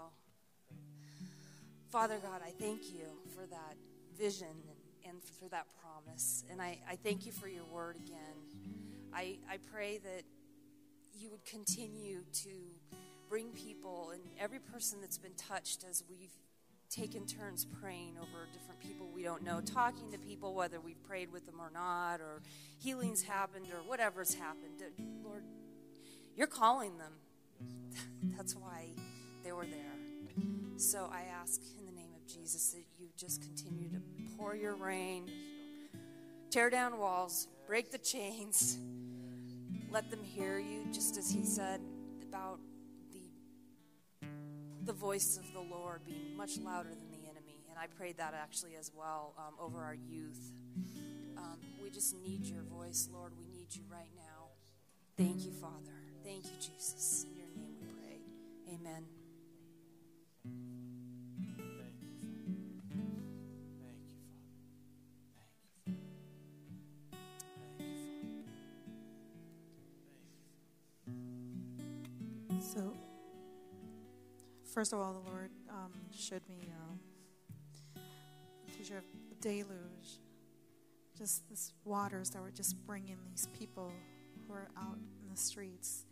Father 1.89 2.17
God, 2.21 2.41
I 2.45 2.51
thank 2.51 2.93
you 2.93 3.07
for 3.35 3.45
that 3.47 3.75
vision 4.17 4.47
and, 4.47 5.11
and 5.11 5.23
for 5.23 5.47
that 5.49 5.67
promise. 5.81 6.43
And 6.51 6.61
I, 6.61 6.79
I 6.89 6.95
thank 6.95 7.25
you 7.25 7.31
for 7.31 7.47
your 7.47 7.65
word 7.65 7.95
again. 7.95 8.35
I, 9.13 9.37
I 9.49 9.57
pray 9.71 9.99
that 9.99 10.23
you 11.17 11.29
would 11.29 11.45
continue 11.45 12.23
to 12.43 12.49
bring 13.29 13.51
people 13.51 14.11
and 14.13 14.21
every 14.39 14.59
person 14.59 14.99
that's 15.01 15.17
been 15.17 15.33
touched 15.35 15.85
as 15.89 16.03
we've 16.09 16.33
taken 16.89 17.25
turns 17.25 17.65
praying 17.65 18.15
over 18.17 18.47
different 18.53 18.79
people 18.79 19.07
we 19.15 19.23
don't 19.23 19.43
know, 19.43 19.61
talking 19.61 20.11
to 20.11 20.17
people, 20.19 20.53
whether 20.53 20.79
we've 20.79 21.01
prayed 21.03 21.31
with 21.31 21.45
them 21.45 21.55
or 21.59 21.71
not, 21.73 22.19
or 22.19 22.41
healings 22.79 23.23
happened 23.23 23.65
or 23.71 23.79
whatever's 23.87 24.33
happened. 24.33 24.83
Lord, 25.23 25.43
you're 26.35 26.47
calling 26.47 26.97
them. 26.97 27.13
That's 28.37 28.55
why 28.55 28.89
they 29.43 29.53
were 29.53 29.65
there. 29.65 29.79
So 30.77 31.09
I 31.11 31.21
ask 31.41 31.61
in 31.79 31.85
the 31.85 31.93
name 31.93 32.09
of 32.13 32.27
Jesus 32.27 32.71
that 32.71 32.83
you 32.99 33.07
just 33.17 33.41
continue 33.41 33.87
to 33.89 34.01
pour 34.37 34.55
your 34.55 34.75
rain, 34.75 35.31
tear 36.49 36.69
down 36.69 36.97
walls, 36.97 37.47
break 37.65 37.91
the 37.91 37.97
chains, 37.97 38.77
let 39.89 40.11
them 40.11 40.23
hear 40.23 40.59
you, 40.59 40.85
just 40.91 41.17
as 41.17 41.31
he 41.31 41.45
said 41.45 41.79
about 42.27 42.59
the 44.85 44.93
voice 44.93 45.37
of 45.37 45.51
the 45.53 45.59
Lord 45.59 46.01
being 46.05 46.37
much 46.37 46.57
louder 46.59 46.89
than 46.89 47.09
the 47.09 47.27
enemy. 47.29 47.63
And 47.69 47.79
I 47.79 47.87
prayed 47.87 48.17
that 48.17 48.33
actually 48.33 48.75
as 48.79 48.91
well 48.95 49.33
um, 49.37 49.55
over 49.59 49.81
our 49.81 49.95
youth. 49.95 50.51
Um, 51.37 51.59
we 51.81 51.89
just 51.89 52.15
need 52.23 52.45
your 52.45 52.61
voice, 52.63 53.09
Lord. 53.11 53.33
We 53.37 53.47
need 53.47 53.73
you 53.75 53.83
right 53.91 54.11
now. 54.15 54.49
Thank 55.17 55.43
you, 55.45 55.51
Father. 55.51 55.93
Thank 56.23 56.45
you, 56.45 56.57
Jesus. 56.59 57.25
In 57.29 57.35
your 57.35 57.47
name 57.55 57.75
we 57.81 57.87
pray. 57.99 58.19
Amen. 58.75 59.14
First 74.75 74.91
of 74.91 74.99
all, 74.99 75.13
the 75.13 75.31
Lord 75.31 75.51
um, 75.69 75.93
showed 76.13 76.41
me 76.49 76.69
uh, 76.69 77.99
a 78.67 78.71
picture 78.77 78.97
of 78.97 79.05
deluge, 79.39 80.19
just 81.17 81.47
these 81.47 81.71
waters 81.85 82.29
that 82.31 82.41
were 82.41 82.51
just 82.51 82.75
bringing 82.85 83.15
these 83.31 83.47
people 83.57 83.93
who 84.45 84.53
are 84.53 84.67
out 84.77 84.97
in 84.97 85.29
the 85.31 85.37
streets. 85.37 86.03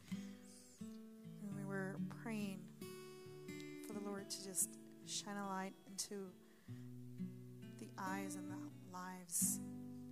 And 0.79 1.53
we 1.53 1.65
were 1.65 1.98
praying 2.24 2.62
for 3.86 3.91
the 3.91 4.00
Lord 4.00 4.29
to 4.29 4.43
just 4.46 4.70
shine 5.05 5.36
a 5.36 5.46
light 5.50 5.74
into 5.86 6.29
the 7.82 7.89
eyes 7.98 8.36
and 8.36 8.50
the 8.50 8.93
lives 8.93 9.60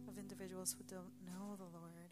of 0.09 0.17
individuals 0.17 0.75
who 0.77 0.83
don't 0.93 1.13
know 1.25 1.55
the 1.55 1.63
Lord. 1.63 2.11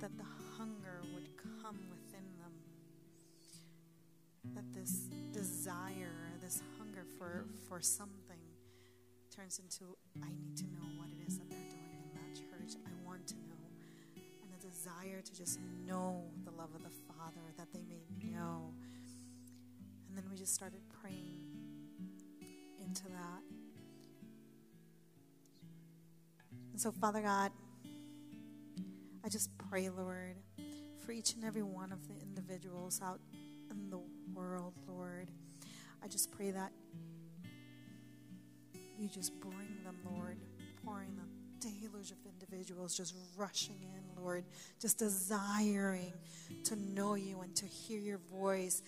That 0.00 0.16
the 0.16 0.24
hunger 0.56 1.00
would 1.12 1.26
come 1.60 1.76
them. 1.90 2.01
That 4.54 4.72
this 4.74 5.08
desire, 5.32 6.12
this 6.40 6.62
hunger 6.78 7.04
for, 7.18 7.44
mm-hmm. 7.44 7.68
for 7.68 7.80
something 7.80 8.38
turns 9.34 9.58
into 9.58 9.96
I 10.22 10.28
need 10.28 10.56
to 10.58 10.64
know 10.64 10.86
what 10.98 11.08
it 11.08 11.26
is 11.26 11.38
that 11.38 11.48
they're 11.48 11.58
doing 11.58 12.02
in 12.04 12.12
that 12.12 12.34
church. 12.36 12.78
I 12.84 12.90
want 13.06 13.26
to 13.28 13.34
know. 13.34 13.64
And 14.42 14.52
a 14.52 14.66
desire 14.66 15.22
to 15.22 15.34
just 15.34 15.58
know 15.86 16.24
the 16.44 16.50
love 16.50 16.74
of 16.74 16.82
the 16.82 16.90
Father, 17.08 17.40
that 17.56 17.72
they 17.72 17.82
may 17.88 18.02
know. 18.30 18.74
And 20.08 20.18
then 20.18 20.24
we 20.30 20.36
just 20.36 20.54
started 20.54 20.80
praying 21.00 21.40
into 22.84 23.04
that. 23.04 23.42
And 26.72 26.80
so, 26.80 26.92
Father 26.92 27.22
God, 27.22 27.52
I 29.24 29.28
just 29.30 29.50
pray, 29.70 29.88
Lord, 29.88 30.36
for 31.06 31.12
each 31.12 31.34
and 31.34 31.44
every 31.44 31.62
one 31.62 31.92
of 31.92 32.06
the 32.08 32.14
individuals 32.20 33.00
out 33.02 33.20
in 33.70 33.88
the 33.88 34.00
world, 34.34 34.74
Lord. 34.88 35.30
I 36.02 36.08
just 36.08 36.32
pray 36.32 36.50
that 36.50 36.72
you 38.98 39.08
just 39.08 39.38
bring 39.40 39.82
them, 39.84 39.96
Lord, 40.14 40.36
pouring 40.84 41.16
the 41.16 41.68
deluge 41.68 42.10
of 42.10 42.18
individuals 42.24 42.96
just 42.96 43.14
rushing 43.36 43.76
in, 43.82 44.22
Lord, 44.22 44.44
just 44.80 44.98
desiring 44.98 46.12
to 46.64 46.76
know 46.76 47.14
you 47.14 47.40
and 47.40 47.54
to 47.56 47.66
hear 47.66 48.00
your 48.00 48.20
voice. 48.30 48.82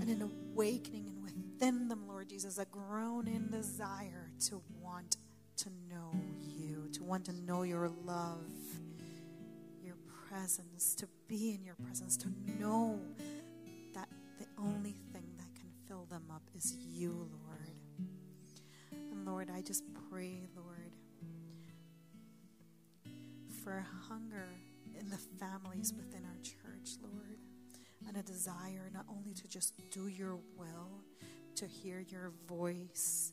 And 0.00 0.08
an 0.08 0.22
awakening 0.22 1.06
and 1.06 1.22
within 1.22 1.88
them, 1.88 2.06
Lord 2.06 2.28
Jesus, 2.28 2.58
a 2.58 2.64
groaning 2.64 3.48
desire 3.50 4.30
to 4.46 4.62
want 4.80 5.16
to 5.56 5.68
know 5.90 6.12
you, 6.40 6.88
to 6.92 7.02
want 7.02 7.24
to 7.24 7.32
know 7.32 7.62
your 7.62 7.90
love, 8.04 8.46
your 9.82 9.96
presence, 10.28 10.94
to 10.94 11.08
be 11.26 11.54
in 11.54 11.64
your 11.64 11.74
presence, 11.74 12.16
to 12.18 12.28
know 12.60 13.00
only 14.62 14.94
thing 15.12 15.24
that 15.38 15.54
can 15.54 15.70
fill 15.88 16.06
them 16.10 16.24
up 16.30 16.42
is 16.54 16.74
you, 16.88 17.28
Lord. 17.46 17.70
And 18.92 19.26
Lord, 19.26 19.50
I 19.54 19.62
just 19.62 19.84
pray, 20.10 20.48
Lord, 20.56 20.92
for 23.64 23.84
hunger 24.08 24.48
in 24.98 25.08
the 25.08 25.18
families 25.38 25.92
within 25.96 26.24
our 26.24 26.36
church, 26.42 26.96
Lord, 27.02 27.38
and 28.08 28.16
a 28.16 28.22
desire 28.22 28.90
not 28.92 29.06
only 29.08 29.34
to 29.34 29.48
just 29.48 29.74
do 29.90 30.08
your 30.08 30.38
will, 30.56 31.02
to 31.56 31.66
hear 31.66 32.00
your 32.00 32.32
voice, 32.48 33.32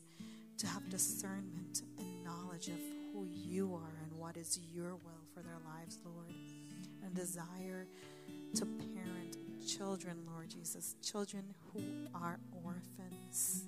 to 0.58 0.66
have 0.66 0.88
discernment 0.90 1.82
and 1.98 2.24
knowledge 2.24 2.68
of 2.68 2.78
who 3.12 3.24
you 3.24 3.74
are 3.74 3.96
and 4.02 4.18
what 4.18 4.36
is 4.36 4.58
your 4.74 4.90
will 4.90 5.24
for 5.34 5.40
their 5.42 5.58
lives, 5.64 5.98
Lord, 6.04 6.34
and 7.04 7.14
desire 7.14 7.86
to 8.54 8.66
parent 8.66 9.36
children, 9.68 10.16
Lord 10.32 10.48
Jesus, 10.48 10.96
children 11.02 11.44
who 11.72 11.82
are 12.14 12.40
orphans, 12.64 13.66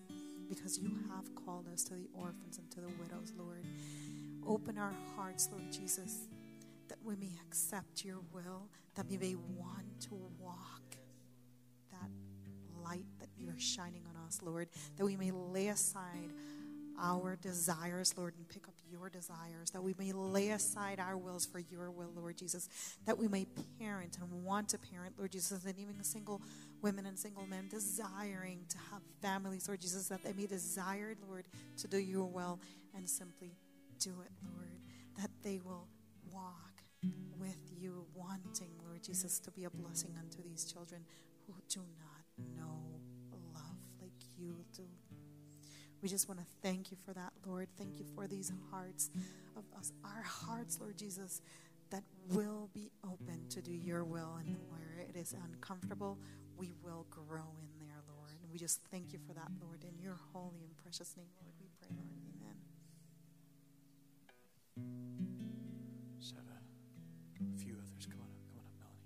because 0.49 0.79
you 0.79 0.91
have 1.11 1.35
called 1.45 1.67
us 1.73 1.85
to 1.85 1.95
the 1.95 2.09
orphans 2.15 2.59
and 2.59 2.71
to 2.71 2.81
the 2.81 2.89
widows, 3.01 3.33
Lord. 3.37 3.65
Open 4.47 4.79
our 4.79 4.95
hearts, 5.15 5.51
Lord 5.53 5.71
Jesus, 5.71 6.27
that 6.89 6.99
we 7.05 7.17
may 7.17 7.33
accept 7.47 8.05
your 8.05 8.21
will, 8.33 8.69
that 8.95 9.07
we 9.09 9.19
may 9.19 9.35
want 9.57 10.01
to 10.01 10.15
walk 10.39 10.97
that 11.93 12.11
light 12.83 13.05
that 13.19 13.29
you're 13.37 13.59
shining 13.59 14.03
on 14.09 14.27
us, 14.27 14.41
Lord, 14.43 14.69
that 14.97 15.05
we 15.05 15.17
may 15.17 15.31
lay 15.31 15.69
aside 15.69 16.33
our 17.01 17.37
desires, 17.37 18.15
Lord, 18.17 18.35
and 18.37 18.49
pick 18.49 18.69
up 18.69 18.75
your 18.91 19.09
desires, 19.09 19.71
that 19.73 19.83
we 19.83 19.95
may 19.99 20.13
lay 20.13 20.51
aside 20.51 21.01
our 21.01 21.17
wills 21.17 21.47
for 21.47 21.59
your 21.59 21.91
will, 21.91 22.11
Lord 22.15 22.37
Jesus, 22.37 22.69
that 23.07 23.17
we 23.17 23.29
may 23.29 23.47
parent 23.81 24.19
and 24.21 24.45
want 24.45 24.69
to 24.71 24.79
parent, 24.79 25.15
Lord 25.19 25.33
Jesus, 25.33 25.65
and 25.65 25.79
even 25.79 26.03
single 26.03 26.43
women 26.83 27.07
and 27.07 27.19
single 27.19 27.47
men 27.47 27.69
desiring 27.71 28.61
to 28.69 28.79
have 28.91 29.03
families, 29.23 29.69
Lord 29.69 29.81
Jesus, 29.81 30.09
that 30.09 30.23
they 30.23 30.33
may 30.33 30.47
desire, 30.47 31.15
Lord, 31.27 31.47
to 31.79 31.89
do 31.89 31.99
your 31.99 32.27
will 32.27 32.61
and 32.95 33.09
simply 33.09 33.55
do 33.99 34.11
it, 34.23 34.33
Lord, 34.55 34.81
that 35.19 35.31
they 35.43 35.61
will 35.65 35.87
walk 36.33 36.83
with 37.39 37.59
you, 37.79 38.05
wanting, 38.15 38.73
Lord 38.87 39.03
Jesus, 39.03 39.39
to 39.41 39.51
be 39.51 39.65
a 39.65 39.71
blessing 39.71 40.15
unto 40.19 40.43
these 40.43 40.65
children 40.65 41.03
who 41.47 41.55
do 41.69 41.81
not 41.99 42.57
know 42.57 42.83
love 43.55 43.79
like 44.01 44.13
you 44.39 44.57
do. 44.77 44.85
We 46.03 46.09
just 46.09 46.29
want 46.29 46.41
to 46.41 46.47
thank 46.63 46.91
you 46.91 46.97
for 47.05 47.13
that, 47.13 47.33
Lord. 47.47 47.69
Thank 47.77 47.99
you 47.99 48.07
for 48.15 48.27
these 48.27 48.51
hearts 48.71 49.11
of 49.57 49.65
us, 49.79 49.93
our 50.03 50.23
hearts, 50.23 50.79
Lord 50.81 50.97
Jesus, 50.97 51.43
that 51.91 52.03
will 52.31 52.71
be 52.73 52.91
open 53.05 53.47
to 53.51 53.61
do 53.61 53.73
your 53.73 54.05
will. 54.05 54.37
And 54.39 54.57
where 54.71 55.05
it 55.09 55.17
is 55.17 55.35
uncomfortable, 55.45 56.19
we 56.57 56.73
will 56.83 57.07
grow 57.11 57.53
in 57.61 57.87
there, 57.87 58.01
Lord. 58.17 58.33
And 58.43 58.51
we 58.51 58.59
just 58.59 58.81
thank 58.91 59.13
you 59.13 59.19
for 59.27 59.35
that, 59.35 59.51
Lord. 59.61 59.85
In 59.85 60.03
your 60.03 60.19
holy 60.33 60.65
and 60.65 60.75
precious 60.79 61.15
name, 61.19 61.29
Lord, 61.43 61.53
we 61.61 61.69
pray, 61.79 61.91
Lord. 61.95 62.09
Amen. 62.33 62.57
Just 66.19 66.35
have 66.37 66.45
a, 66.49 66.59
a 67.45 67.59
few 67.59 67.75
others. 67.75 68.07
Come 68.09 68.21
on 68.21 68.29
up. 68.33 68.41
Come 68.49 68.65
on 68.65 68.65
up, 68.65 68.73
Melanie. 68.81 69.05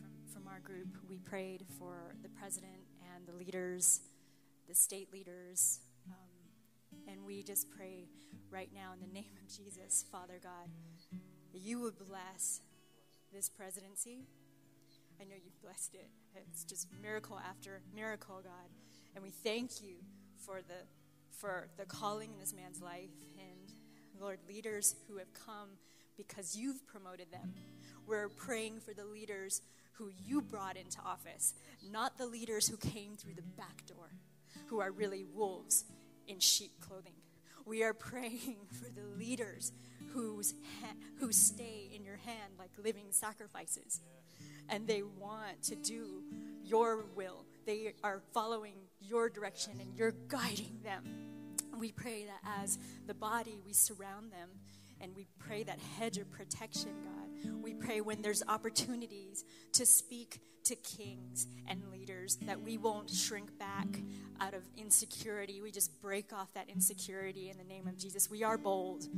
From, 0.00 0.12
from 0.32 0.48
our 0.48 0.60
group, 0.60 0.96
we 1.10 1.18
prayed 1.18 1.66
for 1.78 2.14
the 2.22 2.30
president 2.30 2.88
and 3.14 3.26
the 3.26 3.32
leaders 3.36 4.00
the 4.68 4.74
state 4.74 5.10
leaders. 5.12 5.80
Um, 6.06 7.02
and 7.08 7.24
we 7.24 7.42
just 7.42 7.70
pray 7.70 8.08
right 8.50 8.70
now 8.74 8.92
in 8.92 9.00
the 9.00 9.12
name 9.20 9.32
of 9.42 9.48
Jesus, 9.48 10.04
Father 10.12 10.38
God, 10.42 10.68
that 11.52 11.60
you 11.60 11.80
would 11.80 11.98
bless 11.98 12.60
this 13.32 13.48
presidency. 13.48 14.26
I 15.20 15.24
know 15.24 15.34
you've 15.42 15.60
blessed 15.62 15.94
it. 15.94 16.10
It's 16.36 16.64
just 16.64 16.86
miracle 17.02 17.40
after 17.48 17.80
miracle, 17.94 18.40
God. 18.44 18.70
And 19.14 19.24
we 19.24 19.30
thank 19.30 19.82
you 19.82 19.96
for 20.44 20.60
the 20.60 20.86
for 21.36 21.68
the 21.76 21.84
calling 21.84 22.32
in 22.32 22.38
this 22.38 22.52
man's 22.52 22.82
life 22.82 23.10
and 23.38 23.72
Lord, 24.20 24.40
leaders 24.48 24.96
who 25.06 25.18
have 25.18 25.32
come 25.32 25.68
because 26.16 26.56
you've 26.56 26.84
promoted 26.86 27.30
them. 27.30 27.54
We're 28.06 28.28
praying 28.28 28.80
for 28.80 28.92
the 28.92 29.04
leaders 29.04 29.62
who 29.92 30.10
you 30.24 30.42
brought 30.42 30.76
into 30.76 30.98
office, 31.04 31.54
not 31.88 32.18
the 32.18 32.26
leaders 32.26 32.66
who 32.66 32.76
came 32.76 33.14
through 33.14 33.34
the 33.34 33.42
back 33.42 33.86
door 33.86 34.10
who 34.66 34.80
are 34.80 34.90
really 34.90 35.24
wolves 35.24 35.84
in 36.26 36.38
sheep 36.38 36.72
clothing. 36.80 37.14
We 37.64 37.82
are 37.82 37.94
praying 37.94 38.56
for 38.72 38.90
the 38.90 39.06
leaders 39.18 39.72
ha- 40.14 40.94
who 41.20 41.32
stay 41.32 41.90
in 41.94 42.04
your 42.04 42.16
hand 42.16 42.54
like 42.58 42.70
living 42.82 43.06
sacrifices. 43.10 44.00
And 44.68 44.86
they 44.86 45.02
want 45.02 45.62
to 45.64 45.76
do 45.76 46.22
your 46.64 47.06
will. 47.14 47.46
They 47.66 47.94
are 48.02 48.20
following 48.34 48.74
your 49.00 49.30
direction 49.30 49.74
and 49.80 49.94
you're 49.96 50.14
guiding 50.28 50.80
them. 50.82 51.04
We 51.78 51.92
pray 51.92 52.26
that 52.26 52.62
as 52.62 52.78
the 53.06 53.14
body, 53.14 53.60
we 53.64 53.72
surround 53.72 54.32
them 54.32 54.48
and 55.00 55.14
we 55.14 55.26
pray 55.38 55.62
that 55.62 55.78
hedge 55.98 56.18
of 56.18 56.30
protection, 56.30 56.90
God. 57.02 57.52
We 57.62 57.74
pray 57.74 58.00
when 58.00 58.22
there's 58.22 58.42
opportunities 58.48 59.44
to 59.72 59.86
speak 59.86 60.40
to 60.64 60.76
kings 60.76 61.46
and 61.66 61.82
leaders 61.90 62.36
that 62.42 62.60
we 62.60 62.76
won't 62.76 63.08
shrink 63.10 63.58
back 63.58 63.86
out 64.40 64.54
of 64.54 64.62
insecurity. 64.76 65.62
We 65.62 65.70
just 65.70 66.00
break 66.00 66.32
off 66.32 66.52
that 66.54 66.68
insecurity 66.68 67.48
in 67.50 67.56
the 67.56 67.64
name 67.64 67.86
of 67.86 67.96
Jesus. 67.96 68.30
We 68.30 68.42
are 68.44 68.58
bold. 68.58 69.08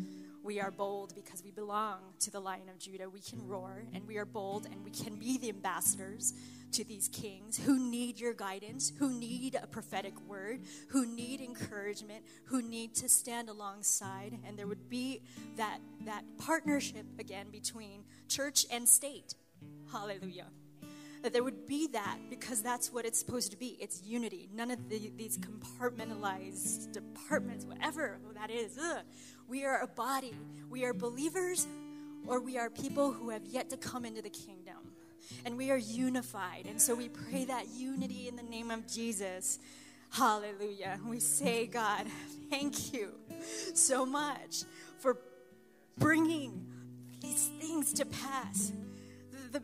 We 0.43 0.59
are 0.59 0.71
bold 0.71 1.15
because 1.15 1.45
we 1.45 1.51
belong 1.51 1.99
to 2.21 2.31
the 2.31 2.41
Lion 2.41 2.69
of 2.71 2.79
Judah. 2.79 3.11
We 3.11 3.21
can 3.21 3.47
roar 3.47 3.85
and 3.93 4.07
we 4.07 4.17
are 4.17 4.25
bold 4.25 4.67
and 4.67 4.83
we 4.83 4.91
can 4.91 5.17
be 5.17 5.37
the 5.37 5.51
ambassadors 5.51 6.33
to 6.73 6.85
these 6.85 7.09
kings 7.09 7.59
who 7.59 7.79
need 7.79 8.19
your 8.19 8.33
guidance, 8.33 8.93
who 8.99 9.13
need 9.13 9.59
a 9.61 9.67
prophetic 9.67 10.19
word, 10.27 10.61
who 10.89 11.05
need 11.05 11.41
encouragement, 11.41 12.25
who 12.45 12.63
need 12.63 12.95
to 12.97 13.09
stand 13.09 13.49
alongside. 13.49 14.39
And 14.47 14.59
there 14.59 14.67
would 14.67 14.89
be 14.89 15.23
that, 15.57 15.79
that 16.07 16.25
partnership 16.39 17.07
again 17.19 17.51
between 17.51 18.05
church 18.29 18.65
and 18.71 18.89
state. 18.89 19.35
Hallelujah. 19.93 20.47
That 21.23 21.33
there 21.35 21.45
would 21.45 21.67
be 21.67 21.87
that 21.89 22.19
because 22.31 22.63
that's 22.63 22.93
what 22.93 23.05
it's 23.05 23.19
supposed 23.19 23.51
to 23.51 23.59
be. 23.59 23.77
It's 23.79 24.03
unity. 24.03 24.49
None 24.55 24.71
of 24.71 24.89
the, 24.89 25.13
these 25.17 25.39
compartmentalized 25.39 26.93
departments, 26.93 27.67
whatever 27.67 28.19
that 28.35 28.51
is. 28.51 28.79
Ugh. 28.79 29.03
We 29.47 29.65
are 29.65 29.83
a 29.83 29.87
body. 29.87 30.35
We 30.71 30.85
are 30.85 30.95
believers 30.95 31.67
or 32.27 32.41
we 32.41 32.57
are 32.57 32.71
people 32.71 33.13
who 33.13 33.31
have 33.31 33.45
yet 33.45 33.71
to 33.71 33.77
come 33.77 34.05
into 34.05 34.23
the 34.23 34.31
kingdom 34.31 34.77
and 35.45 35.57
we 35.57 35.71
are 35.71 35.77
unified. 35.77 36.67
And 36.69 36.81
so 36.81 36.95
we 36.95 37.09
pray 37.09 37.45
that 37.45 37.69
unity 37.69 38.29
in 38.29 38.37
the 38.37 38.43
name 38.43 38.71
of 38.71 38.87
Jesus. 38.87 39.59
Hallelujah. 40.11 40.99
We 41.07 41.21
say, 41.21 41.67
God, 41.67 42.07
thank 42.51 42.93
you 42.93 43.11
so 43.75 44.05
much 44.05 44.65
for 44.99 45.19
bringing 45.99 46.67
these 47.21 47.51
things 47.61 47.93
to 47.95 48.07
pass. 48.07 48.73
The, 49.51 49.63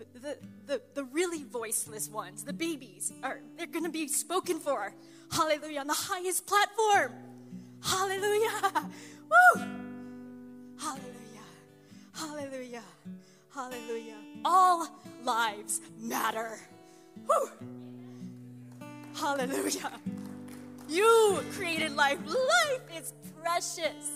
the, 0.66 0.80
the, 0.94 1.04
really 1.04 1.44
voiceless 1.44 2.08
ones, 2.08 2.42
the 2.42 2.52
babies, 2.52 3.12
are 3.22 3.40
they're 3.56 3.66
going 3.66 3.84
to 3.84 3.90
be 3.90 4.08
spoken 4.08 4.58
for. 4.58 4.92
Hallelujah. 5.30 5.80
On 5.80 5.86
the 5.86 5.94
highest 5.94 6.46
platform. 6.46 7.12
Hallelujah. 7.82 8.50
Woo! 9.30 9.62
Hallelujah. 10.78 11.46
Hallelujah. 12.12 12.82
Hallelujah. 13.54 14.16
All 14.44 14.88
lives 15.24 15.80
matter. 16.00 16.58
Woo! 17.28 17.50
Hallelujah. 19.14 19.92
You 20.88 21.42
created 21.52 21.96
life. 21.96 22.18
Life 22.26 22.82
is 22.96 23.12
precious. 23.42 24.10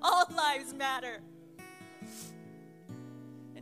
All 0.00 0.26
lives 0.34 0.74
matter. 0.74 1.20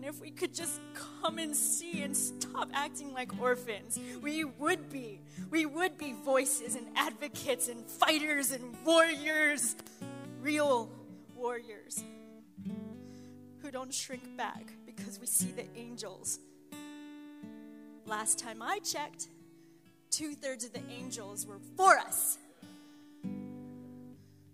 And 0.00 0.08
if 0.08 0.18
we 0.18 0.30
could 0.30 0.54
just 0.54 0.80
come 1.20 1.38
and 1.38 1.54
see 1.54 2.00
and 2.00 2.16
stop 2.16 2.70
acting 2.72 3.12
like 3.12 3.38
orphans, 3.38 4.00
we 4.22 4.44
would 4.44 4.88
be. 4.88 5.20
We 5.50 5.66
would 5.66 5.98
be 5.98 6.14
voices 6.24 6.74
and 6.74 6.86
advocates 6.96 7.68
and 7.68 7.84
fighters 7.84 8.50
and 8.50 8.74
warriors, 8.82 9.76
real 10.40 10.88
warriors 11.36 12.02
who 13.58 13.70
don't 13.70 13.92
shrink 13.92 14.38
back 14.38 14.72
because 14.86 15.20
we 15.20 15.26
see 15.26 15.50
the 15.50 15.66
angels. 15.76 16.38
Last 18.06 18.38
time 18.38 18.62
I 18.62 18.78
checked, 18.78 19.28
two 20.10 20.34
thirds 20.34 20.64
of 20.64 20.72
the 20.72 20.80
angels 20.90 21.46
were 21.46 21.60
for 21.76 21.98
us. 21.98 22.38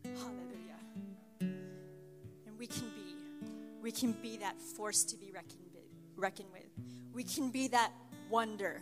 Hallelujah. 0.02 0.80
And 1.38 2.58
we 2.58 2.66
can 2.66 2.95
we 3.86 3.92
can 3.92 4.10
be 4.10 4.36
that 4.38 4.60
force 4.60 5.04
to 5.04 5.16
be 5.16 5.30
reckoned. 5.30 5.60
Reckoned 6.16 6.48
with. 6.52 6.66
We 7.12 7.22
can 7.22 7.50
be 7.50 7.68
that 7.68 7.92
wonder. 8.28 8.80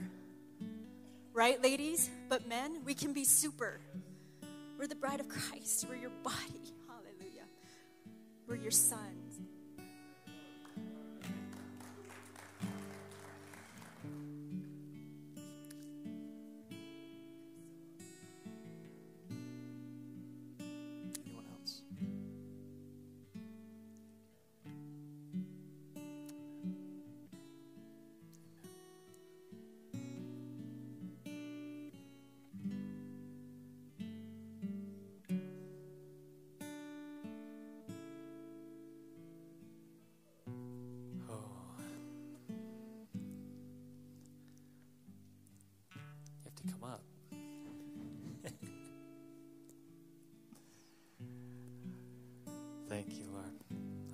Right, 1.34 1.62
ladies? 1.62 2.08
But 2.30 2.48
men, 2.48 2.78
we 2.86 2.94
can 2.94 3.12
be 3.12 3.24
super. 3.24 3.80
We're 4.78 4.86
the 4.86 4.94
bride 4.94 5.20
of 5.20 5.28
Christ. 5.28 5.84
We're 5.90 5.96
your 5.96 6.12
body. 6.22 6.72
Hallelujah. 6.88 7.44
We're 8.48 8.56
your 8.56 8.70
sons. 8.70 9.23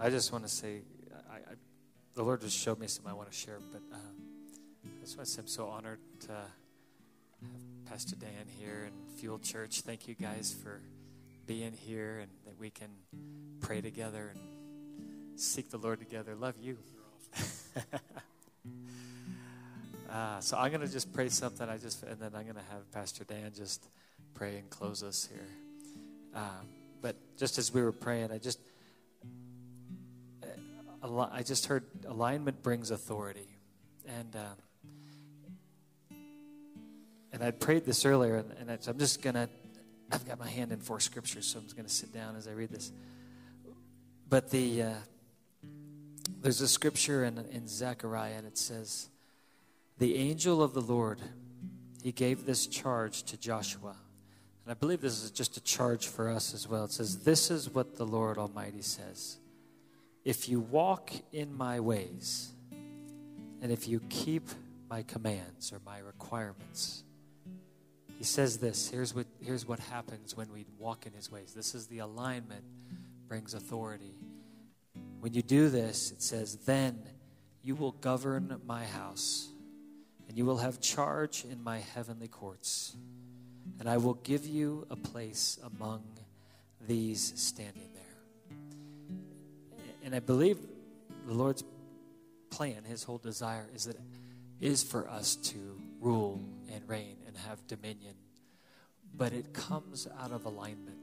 I 0.02 0.08
just 0.08 0.32
want 0.32 0.44
to 0.44 0.50
say, 0.50 0.80
I, 1.30 1.34
I, 1.34 1.54
the 2.14 2.22
Lord 2.22 2.40
just 2.40 2.56
showed 2.56 2.78
me 2.78 2.86
something 2.86 3.12
I 3.12 3.14
want 3.14 3.30
to 3.30 3.36
share, 3.36 3.58
but 3.70 3.82
uh, 3.92 3.98
I 3.98 5.04
just 5.04 5.18
want 5.18 5.26
to 5.26 5.32
say 5.34 5.42
I'm 5.42 5.46
so 5.46 5.66
honored 5.66 5.98
to 6.20 6.32
have 6.32 7.50
Pastor 7.84 8.16
Dan 8.16 8.46
here 8.58 8.84
and 8.86 8.94
Fuel 9.18 9.38
Church. 9.38 9.82
Thank 9.82 10.08
you 10.08 10.14
guys 10.14 10.56
for 10.62 10.80
being 11.46 11.74
here 11.74 12.20
and 12.20 12.30
that 12.46 12.58
we 12.58 12.70
can 12.70 12.88
pray 13.60 13.82
together 13.82 14.32
and 14.34 15.38
seek 15.38 15.70
the 15.70 15.76
Lord 15.76 15.98
together. 15.98 16.34
Love 16.34 16.54
you. 16.58 16.78
uh, 20.10 20.40
so 20.40 20.56
I'm 20.56 20.70
going 20.70 20.80
to 20.80 20.90
just 20.90 21.12
pray 21.12 21.28
something. 21.28 21.68
I 21.68 21.76
just 21.76 22.02
and 22.04 22.18
then 22.18 22.30
I'm 22.34 22.44
going 22.44 22.54
to 22.54 22.72
have 22.72 22.90
Pastor 22.90 23.24
Dan 23.24 23.52
just 23.54 23.86
pray 24.32 24.56
and 24.56 24.70
close 24.70 25.02
us 25.02 25.28
here. 25.30 25.46
Um, 26.34 26.68
but 27.02 27.16
just 27.36 27.58
as 27.58 27.74
we 27.74 27.82
were 27.82 27.92
praying, 27.92 28.32
I 28.32 28.38
just 28.38 28.60
uh, 28.60 28.69
I 31.18 31.42
just 31.42 31.66
heard 31.66 31.84
alignment 32.06 32.62
brings 32.62 32.90
authority, 32.90 33.48
and 34.06 34.36
um, 34.36 36.18
and 37.32 37.42
I 37.42 37.50
prayed 37.50 37.84
this 37.84 38.04
earlier, 38.04 38.36
and, 38.36 38.52
and 38.60 38.70
I'm 38.86 38.98
just 38.98 39.20
gonna. 39.22 39.48
I've 40.12 40.26
got 40.26 40.38
my 40.38 40.48
hand 40.48 40.72
in 40.72 40.80
four 40.80 41.00
scriptures, 41.00 41.46
so 41.46 41.58
I'm 41.58 41.64
just 41.64 41.76
gonna 41.76 41.88
sit 41.88 42.12
down 42.12 42.36
as 42.36 42.46
I 42.46 42.52
read 42.52 42.70
this. 42.70 42.92
But 44.28 44.50
the 44.50 44.82
uh, 44.82 44.94
there's 46.40 46.60
a 46.60 46.68
scripture 46.68 47.24
in 47.24 47.38
in 47.50 47.66
Zechariah, 47.66 48.34
and 48.36 48.46
it 48.46 48.56
says, 48.56 49.08
"The 49.98 50.16
angel 50.16 50.62
of 50.62 50.74
the 50.74 50.82
Lord, 50.82 51.20
he 52.02 52.12
gave 52.12 52.46
this 52.46 52.66
charge 52.66 53.24
to 53.24 53.36
Joshua." 53.36 53.96
And 54.64 54.70
I 54.70 54.74
believe 54.74 55.00
this 55.00 55.24
is 55.24 55.30
just 55.30 55.56
a 55.56 55.60
charge 55.60 56.06
for 56.06 56.28
us 56.28 56.54
as 56.54 56.68
well. 56.68 56.84
It 56.84 56.92
says, 56.92 57.24
This 57.24 57.50
is 57.50 57.74
what 57.74 57.96
the 57.96 58.04
Lord 58.04 58.36
Almighty 58.36 58.82
says 58.82 59.38
If 60.24 60.48
you 60.48 60.60
walk 60.60 61.12
in 61.32 61.56
my 61.56 61.80
ways, 61.80 62.52
and 63.62 63.72
if 63.72 63.88
you 63.88 64.00
keep 64.08 64.48
my 64.88 65.02
commands 65.02 65.72
or 65.72 65.80
my 65.84 65.98
requirements, 65.98 67.04
he 68.18 68.24
says 68.24 68.58
this 68.58 68.88
here's 68.88 69.14
what, 69.14 69.26
here's 69.40 69.66
what 69.66 69.78
happens 69.78 70.36
when 70.36 70.52
we 70.52 70.66
walk 70.78 71.06
in 71.06 71.12
his 71.12 71.30
ways. 71.30 71.54
This 71.54 71.74
is 71.74 71.86
the 71.86 72.00
alignment, 72.00 72.64
brings 73.28 73.54
authority. 73.54 74.14
When 75.20 75.32
you 75.32 75.42
do 75.42 75.68
this, 75.68 76.12
it 76.12 76.22
says, 76.22 76.56
Then 76.56 77.02
you 77.62 77.74
will 77.74 77.92
govern 77.92 78.60
my 78.66 78.84
house, 78.84 79.48
and 80.28 80.36
you 80.36 80.44
will 80.44 80.58
have 80.58 80.80
charge 80.80 81.44
in 81.50 81.62
my 81.62 81.78
heavenly 81.78 82.28
courts 82.28 82.96
and 83.80 83.88
I 83.88 83.96
will 83.96 84.14
give 84.14 84.46
you 84.46 84.86
a 84.90 84.96
place 84.96 85.58
among 85.64 86.02
these 86.86 87.32
standing. 87.36 87.89
And 90.04 90.14
I 90.14 90.20
believe 90.20 90.58
the 91.26 91.34
Lord's 91.34 91.64
plan, 92.50 92.84
his 92.84 93.02
whole 93.02 93.18
desire, 93.18 93.68
is 93.74 93.84
that 93.84 93.96
is 94.60 94.82
for 94.82 95.08
us 95.08 95.36
to 95.36 95.80
rule 96.00 96.40
and 96.72 96.86
reign 96.88 97.16
and 97.26 97.36
have 97.36 97.66
dominion. 97.66 98.14
But 99.14 99.32
it 99.32 99.52
comes 99.54 100.06
out 100.20 100.32
of 100.32 100.44
alignment. 100.44 100.98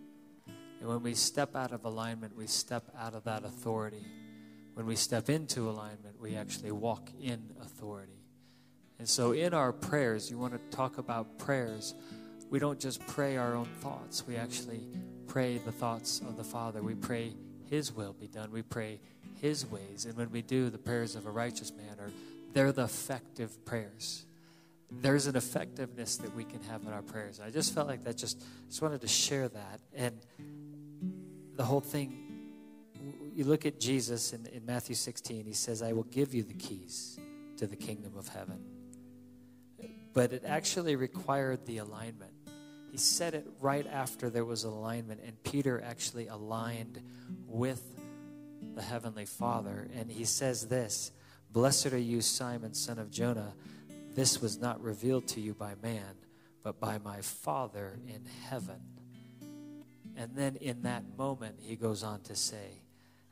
And 0.79 0.88
when 0.88 1.01
we 1.01 1.15
step 1.15 1.55
out 1.55 1.71
of 1.71 1.83
alignment, 1.83 2.36
we 2.38 2.45
step 2.47 2.83
out 2.99 3.15
of 3.15 3.23
that 3.23 3.43
authority. 3.43 4.05
When 4.75 4.86
we 4.86 4.95
step 4.95 5.29
into 5.29 5.69
alignment, 5.69 6.21
we 6.21 6.36
actually 6.36 6.71
walk 6.71 7.10
in 7.19 7.51
authority. 7.62 8.21
And 8.99 9.10
so, 9.10 9.31
in 9.31 9.53
our 9.53 9.73
prayers, 9.73 10.29
you 10.29 10.38
want 10.38 10.53
to 10.53 10.75
talk 10.75 10.99
about 10.99 11.39
prayers 11.39 11.95
we 12.49 12.60
don't 12.60 12.79
just 12.79 13.05
pray 13.07 13.38
our 13.38 13.55
own 13.55 13.67
thoughts, 13.81 14.25
we 14.25 14.38
actually 14.38 14.88
pray 15.27 15.57
the 15.57 15.71
thoughts 15.71 16.21
of 16.21 16.38
the 16.38 16.43
Father. 16.43 16.81
We 16.81 16.95
pray 16.95 17.33
His 17.69 17.91
will 17.91 18.13
be 18.13 18.27
done. 18.27 18.51
We 18.51 18.62
pray 18.62 18.99
His 19.41 19.65
ways. 19.65 20.06
And 20.06 20.15
when 20.17 20.32
we 20.32 20.41
do, 20.41 20.69
the 20.69 20.77
prayers 20.77 21.15
of 21.15 21.25
a 21.25 21.32
righteous 21.32 21.71
man 21.71 21.99
are 21.99 22.12
they're 22.53 22.71
the 22.71 22.84
effective 22.84 23.63
prayers. 23.65 24.25
There's 24.89 25.27
an 25.27 25.36
effectiveness 25.36 26.17
that 26.17 26.34
we 26.34 26.43
can 26.43 26.62
have 26.63 26.84
in 26.84 26.93
our 26.93 27.01
prayers. 27.01 27.39
I 27.39 27.49
just 27.51 27.75
felt 27.75 27.88
like 27.88 28.03
that 28.06 28.17
just 28.17 28.41
just 28.67 28.82
wanted 28.82 29.01
to 29.01 29.08
share 29.08 29.49
that. 29.49 29.82
And 29.93 30.17
the 31.56 31.63
whole 31.65 31.82
thing 31.82 32.27
you 33.36 33.43
look 33.43 33.65
at 33.65 33.80
Jesus 33.80 34.34
in, 34.34 34.47
in 34.47 34.65
Matthew 34.65 34.95
16, 34.95 35.45
he 35.45 35.53
says, 35.53 35.84
I 35.84 35.93
will 35.93 36.03
give 36.03 36.34
you 36.34 36.41
the 36.41 36.56
keys 36.56 37.19
to 37.58 37.67
the 37.67 37.75
kingdom 37.75 38.13
of 38.17 38.27
heaven. 38.27 38.60
But 40.13 40.34
it 40.34 40.43
actually 40.45 40.95
required 40.95 41.65
the 41.67 41.77
alignment 41.77 42.32
he 42.91 42.97
said 42.97 43.34
it 43.34 43.47
right 43.60 43.86
after 43.86 44.30
there 44.30 44.45
was 44.45 44.63
alignment, 44.63 45.21
and 45.26 45.41
Peter 45.43 45.82
actually 45.84 46.28
aligned 46.28 47.02
with 47.45 47.82
the 48.76 48.82
Heavenly 48.82 49.26
Father. 49.26 49.88
And 49.95 50.10
he 50.10 50.26
says 50.26 50.67
this 50.67 51.12
Blessed 51.52 51.93
are 51.93 51.97
you, 51.97 52.21
Simon, 52.21 52.73
son 52.73 53.00
of 53.00 53.12
Jonah. 53.12 53.54
This 54.13 54.41
was 54.41 54.58
not 54.58 54.82
revealed 54.82 55.28
to 55.30 55.41
you 55.41 55.54
by 55.54 55.76
man, 55.82 56.15
but 56.63 56.80
by 56.80 56.97
my 56.97 57.21
Father 57.21 58.00
in 58.08 58.26
heaven. 58.50 58.82
And 60.15 60.36
then 60.36 60.56
in 60.56 60.82
that 60.82 61.04
moment, 61.17 61.58
he 61.62 61.76
goes 61.76 62.02
on 62.02 62.21
to 62.21 62.36
say, 62.36 62.82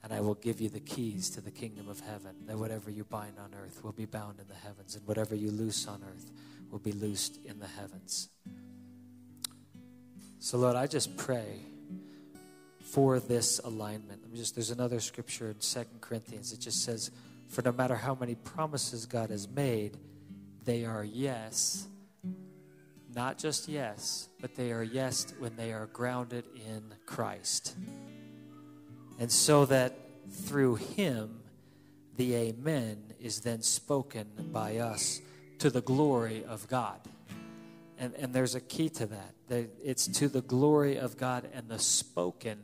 And 0.04 0.14
I 0.14 0.22
will 0.22 0.36
give 0.36 0.62
you 0.62 0.70
the 0.70 0.80
keys 0.80 1.32
to 1.32 1.42
the 1.42 1.50
kingdom 1.50 1.90
of 1.90 2.00
heaven, 2.02 2.36
that 2.46 2.58
whatever 2.58 2.92
you 2.92 3.04
bind 3.04 3.40
on 3.40 3.56
earth 3.56 3.84
will 3.84 3.94
be 3.94 4.06
bound 4.06 4.40
in 4.40 4.48
the 4.48 4.54
heavens, 4.54 4.96
and 4.96 5.08
whatever 5.08 5.34
you 5.34 5.50
loose 5.50 5.88
on 5.88 6.04
earth 6.04 6.32
will 6.70 6.80
be 6.80 6.92
loosed 6.92 7.40
in 7.44 7.60
the 7.60 7.68
heavens. 7.68 8.30
So, 10.46 10.60
Lord, 10.60 10.76
I 10.76 10.86
just 10.86 11.18
pray 11.18 11.58
for 12.80 13.20
this 13.20 13.58
alignment. 13.58 14.32
Just, 14.36 14.54
there's 14.54 14.70
another 14.70 15.00
scripture 15.00 15.50
in 15.50 15.60
Second 15.60 16.02
Corinthians. 16.02 16.54
It 16.54 16.60
just 16.60 16.84
says, 16.84 17.10
For 17.50 17.64
no 17.64 17.72
matter 17.72 17.96
how 17.96 18.14
many 18.14 18.36
promises 18.36 19.08
God 19.08 19.32
has 19.32 19.50
made, 19.50 19.98
they 20.64 20.86
are 20.86 21.04
yes. 21.04 21.88
Not 23.16 23.40
just 23.40 23.68
yes, 23.68 24.30
but 24.40 24.54
they 24.56 24.72
are 24.72 24.84
yes 24.84 25.26
when 25.40 25.56
they 25.56 25.74
are 25.74 25.88
grounded 25.88 26.46
in 26.68 26.94
Christ. 27.08 27.76
And 29.20 29.32
so 29.32 29.66
that 29.66 29.98
through 30.30 30.76
Him, 30.76 31.40
the 32.18 32.36
Amen 32.36 33.16
is 33.20 33.40
then 33.40 33.64
spoken 33.64 34.28
by 34.54 34.78
us 34.78 35.22
to 35.58 35.72
the 35.72 35.82
glory 35.82 36.46
of 36.46 36.68
God. 36.68 37.00
And, 37.98 38.14
and 38.16 38.34
there's 38.34 38.56
a 38.56 38.62
key 38.62 38.90
to 38.90 39.06
that 39.08 39.34
it's 39.50 40.08
to 40.08 40.28
the 40.28 40.42
glory 40.42 40.98
of 40.98 41.18
God 41.18 41.48
and 41.54 41.70
the 41.70 41.80
spoken 41.80 42.60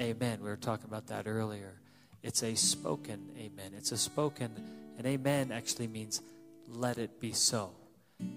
amen. 0.00 0.38
We 0.40 0.48
were 0.48 0.56
talking 0.56 0.86
about 0.86 1.08
that 1.08 1.26
earlier. 1.26 1.80
It's 2.22 2.42
a 2.42 2.54
spoken 2.54 3.30
amen. 3.38 3.72
It's 3.76 3.92
a 3.92 3.98
spoken, 3.98 4.50
and 4.98 5.06
amen 5.06 5.52
actually 5.52 5.88
means 5.88 6.20
let 6.68 6.98
it 6.98 7.20
be 7.20 7.32
so. 7.32 7.72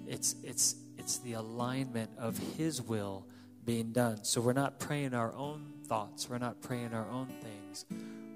It's, 0.08 0.36
it's, 0.44 0.76
it's 0.98 1.20
the 1.20 1.34
alignment 1.34 2.12
of 2.18 2.38
His 2.58 2.82
will 2.82 3.26
being 3.66 3.92
done. 3.92 4.24
So 4.24 4.42
we're 4.42 4.54
not 4.54 4.80
praying 4.80 5.14
our 5.14 5.34
own 5.34 5.74
thoughts, 5.86 6.30
we're 6.30 6.38
not 6.38 6.62
praying 6.62 6.94
our 6.94 7.10
own 7.10 7.28
things. 7.42 7.86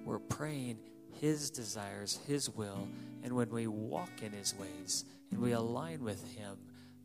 We're 0.06 0.20
praying 0.20 0.78
His 1.20 1.50
desires, 1.50 2.20
His 2.28 2.50
will. 2.50 2.88
And 3.24 3.34
when 3.34 3.50
we 3.50 3.68
walk 3.68 4.22
in 4.22 4.32
His 4.32 4.54
ways 4.56 5.06
and 5.32 5.42
we 5.42 5.52
align 5.52 6.04
with 6.04 6.36
Him, 6.36 6.58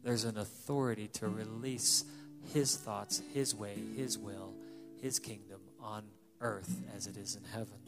there's 0.03 0.25
an 0.25 0.39
authority 0.39 1.09
to 1.09 1.27
mm. 1.27 1.37
release 1.37 2.05
His 2.53 2.77
thoughts, 2.77 3.23
His 3.33 3.55
way, 3.55 3.77
His 3.97 4.19
will, 4.19 4.55
His 5.01 5.19
kingdom 5.19 5.61
on 5.81 6.05
earth 6.41 6.83
as 6.97 7.07
it 7.07 7.17
is 7.17 7.37
in 7.37 7.45
heaven. 7.45 7.79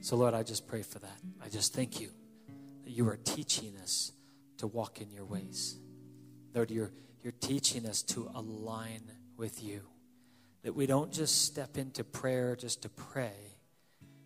So, 0.00 0.16
Lord, 0.16 0.34
I 0.34 0.42
just 0.42 0.66
pray 0.66 0.82
for 0.82 0.98
that. 0.98 1.18
I 1.44 1.48
just 1.48 1.74
thank 1.74 2.00
you 2.00 2.10
that 2.84 2.90
you 2.90 3.08
are 3.08 3.16
teaching 3.16 3.76
us 3.82 4.12
to 4.58 4.66
walk 4.66 5.00
in 5.00 5.10
your 5.10 5.24
ways. 5.24 5.76
Lord, 6.54 6.70
you're, 6.70 6.92
you're 7.22 7.34
teaching 7.40 7.86
us 7.86 8.02
to 8.02 8.30
align 8.34 9.02
with 9.36 9.62
you. 9.62 9.82
That 10.62 10.74
we 10.74 10.86
don't 10.86 11.12
just 11.12 11.42
step 11.44 11.76
into 11.76 12.02
prayer 12.02 12.56
just 12.56 12.82
to 12.82 12.88
pray. 12.88 13.34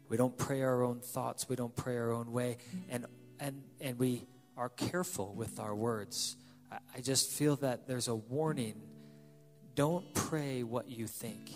We 0.08 0.16
don't 0.16 0.36
pray 0.36 0.62
our 0.62 0.82
own 0.82 1.00
thoughts. 1.00 1.48
We 1.48 1.56
don't 1.56 1.74
pray 1.74 1.96
our 1.96 2.12
own 2.12 2.32
way. 2.32 2.58
And 2.88 3.06
and, 3.40 3.62
and 3.80 3.98
we 3.98 4.26
are 4.56 4.68
careful 4.68 5.34
with 5.34 5.58
our 5.58 5.74
words. 5.74 6.36
I, 6.94 7.00
just 7.00 7.30
feel 7.30 7.56
that 7.56 7.88
there's 7.88 8.06
a 8.06 8.14
warning. 8.14 8.74
Don't 9.74 10.14
pray 10.14 10.62
what 10.62 10.88
you 10.88 11.06
think. 11.06 11.50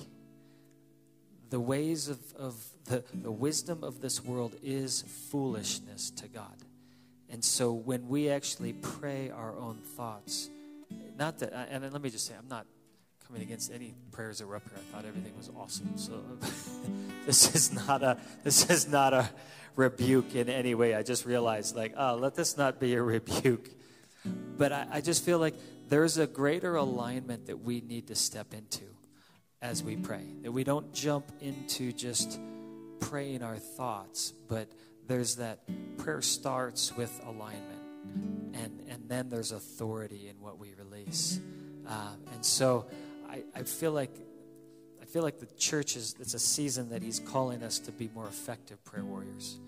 The 1.50 1.60
ways 1.60 2.08
of, 2.08 2.18
of 2.36 2.56
the, 2.86 3.04
the 3.12 3.30
wisdom 3.30 3.84
of 3.84 4.00
this 4.00 4.24
world 4.24 4.56
is 4.62 5.02
foolishness 5.30 6.10
to 6.12 6.26
God. 6.26 6.56
And 7.30 7.44
so 7.44 7.72
when 7.72 8.08
we 8.08 8.28
actually 8.28 8.72
pray 8.72 9.30
our 9.30 9.56
own 9.56 9.78
thoughts, 9.96 10.48
not 11.16 11.38
that, 11.38 11.52
and 11.70 11.92
let 11.92 12.02
me 12.02 12.10
just 12.10 12.26
say, 12.26 12.34
I'm 12.36 12.48
not 12.48 12.66
coming 13.26 13.42
against 13.42 13.72
any 13.72 13.94
prayers 14.12 14.38
that 14.38 14.46
were 14.46 14.56
up 14.56 14.62
here. 14.68 14.78
I 14.78 14.92
thought 14.92 15.04
everything 15.06 15.36
was 15.36 15.50
awesome. 15.56 15.96
So 15.96 16.22
this 17.26 17.54
is 17.54 17.72
not 17.72 18.02
a, 18.02 18.18
this 18.42 18.70
is 18.70 18.88
not 18.88 19.14
a, 19.14 19.28
rebuke 19.76 20.34
in 20.34 20.48
any 20.48 20.74
way. 20.74 20.94
I 20.94 21.02
just 21.02 21.26
realized, 21.26 21.76
like, 21.76 21.94
oh, 21.96 22.16
let 22.16 22.34
this 22.34 22.56
not 22.56 22.78
be 22.80 22.94
a 22.94 23.02
rebuke. 23.02 23.70
But 24.56 24.72
I, 24.72 24.86
I 24.92 25.00
just 25.00 25.24
feel 25.24 25.38
like 25.38 25.54
there's 25.88 26.18
a 26.18 26.26
greater 26.26 26.76
alignment 26.76 27.46
that 27.46 27.60
we 27.60 27.80
need 27.80 28.08
to 28.08 28.14
step 28.14 28.54
into. 28.54 28.84
as 29.60 29.82
we 29.82 29.96
pray. 29.96 30.24
That 30.42 30.52
we 30.52 30.64
don't 30.64 30.92
jump 30.92 31.30
into 31.40 31.92
just 31.92 32.38
praying 33.00 33.42
our 33.42 33.56
thoughts, 33.56 34.32
but 34.48 34.68
there's 35.06 35.36
that 35.36 35.60
prayer 35.98 36.22
starts 36.22 36.94
with 36.96 37.20
alignment, 37.26 37.82
and, 38.54 38.82
and 38.88 39.08
then 39.08 39.28
there's 39.28 39.52
authority 39.52 40.28
in 40.28 40.40
what 40.40 40.58
we 40.58 40.72
release. 40.78 41.40
Uh, 41.86 42.14
and 42.32 42.44
so 42.44 42.86
I, 43.34 43.42
I 43.52 43.62
feel 43.64 43.90
like 43.90 44.14
I 45.02 45.06
feel 45.06 45.22
like 45.22 45.40
the 45.40 45.46
church 45.58 45.96
is 45.96 46.14
it's 46.20 46.34
a 46.34 46.38
season 46.38 46.90
that 46.90 47.02
he's 47.02 47.18
calling 47.18 47.62
us 47.62 47.78
to 47.80 47.92
be 47.92 48.08
more 48.14 48.28
effective 48.28 48.82
prayer 48.84 49.04
warriors. 49.04 49.58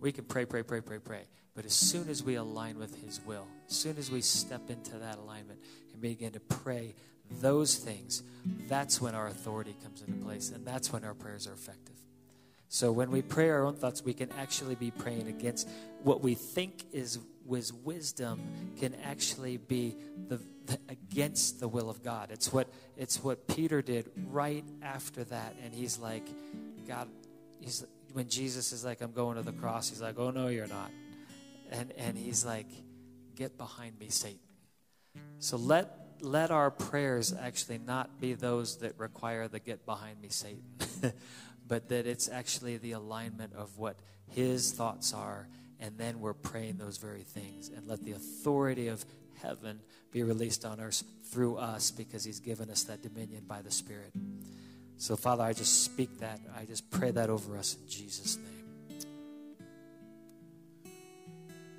We 0.00 0.10
can 0.10 0.24
pray, 0.24 0.44
pray, 0.44 0.62
pray, 0.62 0.80
pray, 0.80 0.98
pray. 0.98 1.22
But 1.54 1.64
as 1.64 1.72
soon 1.72 2.08
as 2.08 2.22
we 2.24 2.34
align 2.34 2.78
with 2.78 3.00
his 3.04 3.20
will, 3.24 3.46
as 3.68 3.76
soon 3.76 3.96
as 3.96 4.10
we 4.10 4.22
step 4.22 4.70
into 4.70 4.98
that 4.98 5.18
alignment 5.18 5.60
and 5.92 6.00
begin 6.00 6.32
to 6.32 6.40
pray 6.40 6.94
those 7.40 7.76
things, 7.76 8.22
that's 8.68 9.00
when 9.00 9.14
our 9.14 9.28
authority 9.28 9.76
comes 9.82 10.02
into 10.02 10.24
place 10.24 10.50
and 10.50 10.66
that's 10.66 10.92
when 10.92 11.04
our 11.04 11.14
prayers 11.14 11.46
are 11.46 11.52
effective. 11.52 12.01
So 12.72 12.90
when 12.90 13.10
we 13.10 13.20
pray 13.20 13.50
our 13.50 13.66
own 13.66 13.74
thoughts, 13.74 14.02
we 14.02 14.14
can 14.14 14.32
actually 14.32 14.76
be 14.76 14.90
praying 14.90 15.28
against 15.28 15.68
what 16.04 16.22
we 16.22 16.32
think 16.34 16.86
is 16.90 17.18
was 17.44 17.70
wisdom 17.70 18.40
can 18.80 18.94
actually 19.04 19.58
be 19.58 19.94
the, 20.28 20.40
the, 20.64 20.78
against 20.88 21.60
the 21.60 21.68
will 21.68 21.90
of 21.90 22.02
God. 22.02 22.30
It's 22.32 22.50
what 22.50 22.72
it's 22.96 23.22
what 23.22 23.46
Peter 23.46 23.82
did 23.82 24.10
right 24.30 24.64
after 24.80 25.22
that, 25.24 25.54
and 25.62 25.74
he's 25.74 25.98
like, 25.98 26.26
God, 26.88 27.08
he's 27.60 27.84
when 28.14 28.30
Jesus 28.30 28.72
is 28.72 28.86
like, 28.86 29.02
I'm 29.02 29.12
going 29.12 29.36
to 29.36 29.42
the 29.42 29.52
cross. 29.52 29.90
He's 29.90 30.00
like, 30.00 30.18
Oh 30.18 30.30
no, 30.30 30.48
you're 30.48 30.66
not, 30.66 30.90
and 31.70 31.92
and 31.98 32.16
he's 32.16 32.42
like, 32.42 32.68
Get 33.36 33.58
behind 33.58 33.98
me, 34.00 34.08
Satan. 34.08 34.38
So 35.40 35.58
let 35.58 36.02
let 36.22 36.50
our 36.50 36.70
prayers 36.70 37.34
actually 37.38 37.78
not 37.78 38.18
be 38.18 38.32
those 38.32 38.78
that 38.78 38.98
require 38.98 39.46
the 39.48 39.58
get 39.58 39.84
behind 39.84 40.22
me, 40.22 40.28
Satan, 40.30 40.62
but 41.66 41.88
that 41.88 42.06
it's 42.06 42.28
actually 42.28 42.76
the 42.76 42.92
alignment 42.92 43.52
of 43.54 43.78
what 43.78 43.96
his 44.26 44.72
thoughts 44.72 45.12
are 45.12 45.48
and 45.82 45.98
then 45.98 46.20
we're 46.20 46.32
praying 46.32 46.76
those 46.76 46.96
very 46.96 47.22
things. 47.22 47.68
And 47.68 47.88
let 47.88 48.04
the 48.04 48.12
authority 48.12 48.86
of 48.86 49.04
heaven 49.42 49.80
be 50.12 50.22
released 50.22 50.64
on 50.64 50.80
earth 50.80 51.02
through 51.24 51.56
us 51.56 51.90
because 51.90 52.24
He's 52.24 52.38
given 52.38 52.70
us 52.70 52.84
that 52.84 53.02
dominion 53.02 53.44
by 53.48 53.62
the 53.62 53.70
Spirit. 53.72 54.12
So, 54.96 55.16
Father, 55.16 55.42
I 55.42 55.52
just 55.52 55.82
speak 55.82 56.20
that. 56.20 56.40
I 56.56 56.64
just 56.64 56.88
pray 56.90 57.10
that 57.10 57.28
over 57.28 57.58
us 57.58 57.74
in 57.74 57.88
Jesus' 57.88 58.36
name. 58.36 58.46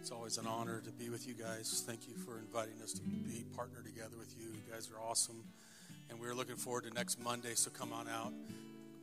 It's 0.02 0.12
always 0.12 0.38
an 0.38 0.48
honor 0.48 0.82
to 0.82 0.91
be 0.91 1.10
with 1.10 1.26
you 1.26 1.34
guys. 1.34 1.82
Thank 1.88 2.06
you 2.10 2.15
for 2.15 2.39
inviting 2.39 2.82
us 2.84 2.91
to 2.91 3.02
be 3.02 3.46
partnered 3.56 3.86
together 3.86 4.17
with 4.19 4.36
you. 4.38 4.48
You 4.48 4.69
guys 4.69 4.89
are 4.91 5.00
awesome. 5.02 5.46
And 6.10 6.19
we're 6.19 6.36
looking 6.36 6.58
forward 6.58 6.84
to 6.84 6.93
next 6.93 7.24
Monday, 7.24 7.54
so 7.56 7.72
come 7.72 7.93
on 7.93 8.10
out. 8.10 8.34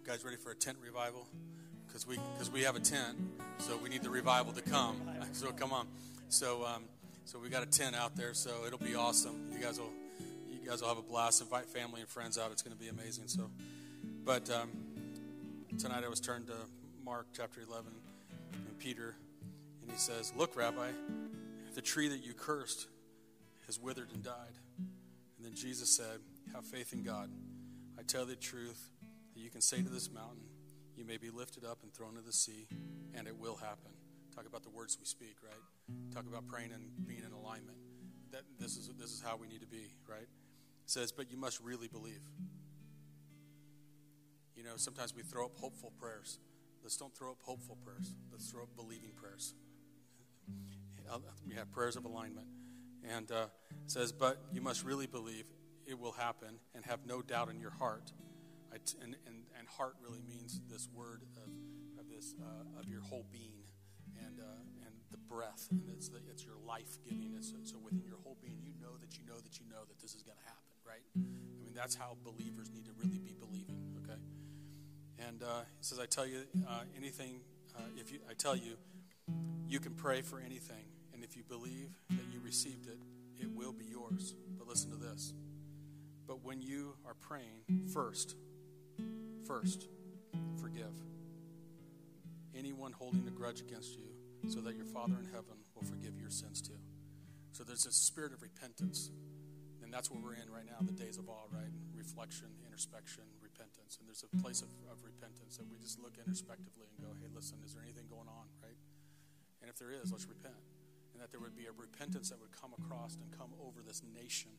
Guys 0.07 0.25
ready 0.25 0.37
for 0.37 0.51
a 0.51 0.57
tent 0.57 0.79
revival? 0.83 1.27
because 1.91 2.07
we 2.07 2.19
because 2.35 2.51
we 2.51 2.63
have 2.63 2.77
a 2.77 2.81
tent, 2.81 3.19
so 3.59 3.77
we 3.77 3.89
need 3.89 4.03
the 4.03 4.11
revival 4.11 4.53
to 4.53 4.63
come. 4.63 5.01
So 5.33 5.53
come 5.53 5.73
on. 5.73 5.87
So 6.29 6.67
um, 6.67 6.85
so 7.25 7.39
we 7.39 7.49
got 7.51 7.63
a 7.63 7.67
tent 7.67 7.95
out 7.95 8.17
there, 8.17 8.35
so 8.35 8.67
it'll 8.67 8.79
be 8.81 8.97
awesome. 8.97 9.49
You 9.53 9.61
guys 9.61 9.79
will 9.79 9.93
you 10.51 10.69
guys 10.69 10.83
will 10.83 10.89
have 10.89 10.99
a 10.99 11.03
blast. 11.03 11.41
Invite 11.41 11.67
family 11.67 12.01
and 12.01 12.11
friends 12.11 12.37
out. 12.37 12.51
It's 12.51 12.63
going 12.63 12.77
to 12.77 12.83
be 12.83 12.89
amazing. 12.89 13.29
So, 13.29 13.49
but 14.25 14.51
um, 14.51 14.71
tonight 15.79 16.03
I 16.05 16.09
was 16.09 16.19
turned 16.19 16.49
to 16.49 16.57
Mark 17.05 17.29
chapter 17.33 17.61
11 17.61 17.93
and 18.53 18.79
Peter, 18.81 19.15
and 19.83 19.91
he 19.91 19.97
says, 19.97 20.33
"Look, 20.37 20.57
Rabbi, 20.57 20.89
the 21.77 21.83
tree 21.83 22.09
that 22.09 22.25
you 22.25 22.35
cursed 22.35 22.89
has 23.67 23.79
withered 23.79 24.09
and 24.13 24.23
died." 24.23 24.59
And 24.79 25.47
then 25.47 25.55
Jesus 25.55 25.97
said, 25.97 26.19
"Have 26.55 26.65
faith 26.65 26.93
in 26.93 27.05
God. 27.05 27.31
I 27.97 28.03
tell 28.03 28.27
the 28.27 28.35
truth 28.35 28.91
that 29.41 29.45
you 29.45 29.51
can 29.51 29.63
say 29.63 29.83
to 29.83 29.89
this 29.89 30.11
mountain." 30.11 30.45
you 31.01 31.07
may 31.07 31.17
be 31.17 31.31
lifted 31.31 31.65
up 31.65 31.79
and 31.83 31.91
thrown 31.95 32.11
into 32.11 32.21
the 32.21 32.33
sea, 32.33 32.69
and 33.15 33.27
it 33.27 33.35
will 33.35 33.57
happen. 33.57 33.91
Talk 34.37 34.47
about 34.47 34.63
the 34.63 34.69
words 34.69 34.99
we 35.01 35.07
speak, 35.07 35.37
right? 35.43 36.15
Talk 36.15 36.27
about 36.29 36.47
praying 36.47 36.73
and 36.73 37.07
being 37.07 37.23
in 37.25 37.33
alignment. 37.33 37.79
That 38.33 38.43
this 38.59 38.77
is 38.77 38.91
this 38.99 39.11
is 39.11 39.23
how 39.25 39.39
we 39.39 39.49
need 39.49 39.63
to 39.63 39.67
be, 39.67 39.95
right? 40.07 40.21
It 40.21 40.29
says, 40.85 41.11
but 41.11 41.31
you 41.31 41.39
must 41.39 41.59
really 41.61 41.89
believe. 41.89 42.21
You 44.55 44.63
know, 44.63 44.77
sometimes 44.77 45.15
we 45.17 45.23
throw 45.23 45.47
up 45.47 45.53
hopeful 45.57 45.91
prayers. 45.99 46.39
Let's 46.83 46.99
don't 46.99 47.17
throw 47.17 47.31
up 47.31 47.39
hopeful 47.43 47.77
prayers. 47.83 48.15
Let's 48.31 48.51
throw 48.51 48.65
up 48.65 48.77
believing 48.77 49.13
prayers. 49.17 49.55
We 51.49 51.57
have 51.57 51.73
prayers 51.73 51.97
of 51.97 52.05
alignment. 52.05 52.47
And 53.03 53.33
uh, 53.33 53.47
says, 53.89 54.13
but 54.13 54.41
you 54.53 54.61
must 54.61 54.85
really 54.85 55.09
believe 55.09 55.45
it 55.85 55.99
will 55.99 56.13
happen 56.13 56.61
and 56.73 56.85
have 56.85 57.01
no 57.05 57.21
doubt 57.21 57.49
in 57.49 57.59
your 57.59 57.73
heart 57.73 58.13
and, 58.73 59.17
and, 59.27 59.37
and 59.59 59.69
heart 59.69 59.95
really 60.03 60.23
means 60.27 60.61
this 60.71 60.89
word 60.95 61.23
of, 61.37 61.51
of 61.99 62.09
this 62.09 62.35
uh, 62.41 62.81
of 62.81 62.89
your 62.89 63.03
whole 63.03 63.27
being 63.33 63.67
and 64.27 64.41
uh, 64.41 64.87
and 64.87 64.95
the 65.11 65.19
breath 65.19 65.69
and 65.71 65.83
it's 65.91 66.09
the, 66.09 66.19
it's 66.31 66.45
your 66.45 66.59
life 66.67 66.99
giving 67.05 67.35
it 67.35 67.45
so, 67.45 67.57
so 67.65 67.77
within 67.83 68.05
your 68.07 68.19
whole 68.23 68.37
being 68.43 68.59
you 68.63 68.73
know 68.81 68.97
that 69.01 69.19
you 69.19 69.25
know 69.27 69.39
that 69.43 69.59
you 69.59 69.67
know 69.69 69.83
that 69.89 69.99
this 70.01 70.15
is 70.15 70.23
going 70.23 70.37
to 70.39 70.45
happen 70.45 70.75
right? 70.87 71.05
I 71.17 71.65
mean 71.65 71.75
that's 71.75 71.95
how 71.95 72.17
believers 72.25 72.71
need 72.71 72.87
to 72.87 72.93
really 72.99 73.19
be 73.19 73.35
believing 73.35 73.81
okay? 74.05 74.21
And 75.19 75.43
uh, 75.43 75.67
he 75.79 75.85
says 75.85 75.99
I 75.99 76.07
tell 76.07 76.27
you 76.27 76.43
uh, 76.69 76.83
anything 76.97 77.41
uh, 77.77 77.83
if 77.97 78.13
you 78.13 78.21
I 78.29 78.35
tell 78.35 78.57
you 78.57 78.77
you 79.69 79.81
can 79.81 79.95
pray 79.95 80.23
for 80.23 80.41
anything 80.41 80.87
and 81.15 81.23
if 81.23 81.37
you 81.37 81.43
believe 81.43 81.91
that 82.11 82.27
you 82.33 82.41
received 82.41 82.87
it 82.87 82.99
it 83.41 83.51
will 83.51 83.73
be 83.73 83.87
yours. 83.87 84.35
But 84.59 84.69
listen 84.69 84.91
to 84.91 84.97
this. 84.97 85.33
But 86.27 86.45
when 86.45 86.61
you 86.61 86.95
are 87.07 87.15
praying 87.15 87.89
first 87.93 88.37
First, 89.47 89.89
forgive 90.61 90.93
anyone 92.57 92.93
holding 92.93 93.27
a 93.27 93.31
grudge 93.31 93.61
against 93.61 93.97
you, 93.97 94.07
so 94.49 94.61
that 94.61 94.77
your 94.77 94.87
Father 94.87 95.17
in 95.19 95.27
heaven 95.27 95.57
will 95.75 95.85
forgive 95.85 96.19
your 96.19 96.31
sins 96.31 96.61
too. 96.61 96.79
So 97.53 97.65
there's 97.65 97.87
a 97.87 97.93
spirit 97.93 98.33
of 98.33 98.43
repentance. 98.43 99.11
And 99.83 99.89
that's 99.89 100.11
what 100.11 100.23
we're 100.23 100.39
in 100.39 100.47
right 100.53 100.69
now, 100.69 100.79
the 100.85 100.93
days 100.93 101.19
of 101.19 101.27
awe, 101.29 101.49
right? 101.51 101.73
Reflection, 101.97 102.47
introspection, 102.63 103.25
repentance. 103.43 103.99
And 103.99 104.07
there's 104.07 104.23
a 104.23 104.31
place 104.39 104.63
of, 104.63 104.69
of 104.87 105.03
repentance 105.03 105.57
that 105.57 105.67
we 105.67 105.81
just 105.83 105.99
look 105.99 106.15
introspectively 106.15 106.87
and 106.93 107.01
go, 107.01 107.11
hey, 107.19 107.27
listen, 107.33 107.59
is 107.65 107.73
there 107.75 107.83
anything 107.83 108.07
going 108.07 108.29
on, 108.29 108.47
right? 108.63 108.77
And 109.61 109.67
if 109.67 109.81
there 109.81 109.91
is, 109.91 110.13
let's 110.13 110.29
repent. 110.29 110.63
And 111.11 111.19
that 111.19 111.33
there 111.33 111.41
would 111.41 111.57
be 111.57 111.67
a 111.67 111.75
repentance 111.75 112.31
that 112.31 112.39
would 112.39 112.53
come 112.53 112.71
across 112.77 113.17
and 113.19 113.27
come 113.35 113.51
over 113.59 113.83
this 113.83 114.05
nation, 114.15 114.53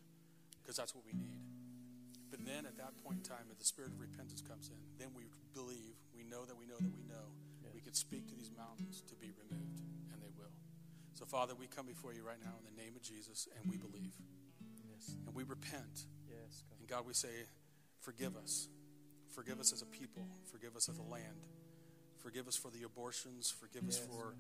because 0.60 0.76
that's 0.76 0.92
what 0.92 1.06
we 1.06 1.14
need. 1.14 1.51
But 2.32 2.48
then 2.48 2.64
at 2.66 2.80
that 2.80 2.96
point 3.04 3.20
in 3.20 3.24
time, 3.28 3.52
if 3.52 3.60
the 3.60 3.68
spirit 3.68 3.92
of 3.92 4.00
repentance 4.00 4.40
comes 4.40 4.72
in, 4.72 4.80
then 4.98 5.12
we 5.12 5.28
believe, 5.54 6.00
we 6.16 6.24
know 6.24 6.48
that 6.48 6.56
we 6.56 6.64
know 6.66 6.80
that 6.80 6.96
we 6.96 7.04
know, 7.04 7.36
yes. 7.60 7.76
we 7.76 7.84
could 7.84 7.96
speak 7.96 8.32
to 8.32 8.36
these 8.36 8.50
mountains 8.56 9.04
to 9.12 9.16
be 9.20 9.36
removed, 9.36 9.84
and 10.16 10.24
they 10.24 10.32
will. 10.40 10.56
So, 11.14 11.28
Father, 11.28 11.54
we 11.60 11.68
come 11.68 11.86
before 11.86 12.16
you 12.16 12.24
right 12.24 12.40
now 12.40 12.56
in 12.56 12.64
the 12.64 12.78
name 12.80 12.96
of 12.96 13.04
Jesus, 13.04 13.52
and 13.52 13.70
we 13.70 13.76
believe. 13.76 14.16
Yes. 14.88 15.12
And 15.28 15.36
we 15.36 15.44
repent. 15.44 16.08
Yes, 16.32 16.64
God. 16.72 16.80
And 16.80 16.88
God, 16.88 17.04
we 17.06 17.14
say, 17.14 17.52
forgive 18.00 18.40
us. 18.40 18.72
Forgive 19.36 19.60
us 19.60 19.74
as 19.74 19.82
a 19.82 19.86
people. 19.86 20.24
Forgive 20.52 20.76
us 20.76 20.88
as 20.88 20.98
a 20.98 21.04
land. 21.04 21.44
Forgive 22.24 22.48
us 22.48 22.56
for 22.56 22.72
the 22.72 22.84
abortions. 22.84 23.52
Forgive 23.52 23.84
yes. 23.86 24.00
us 24.00 24.08
for 24.08 24.36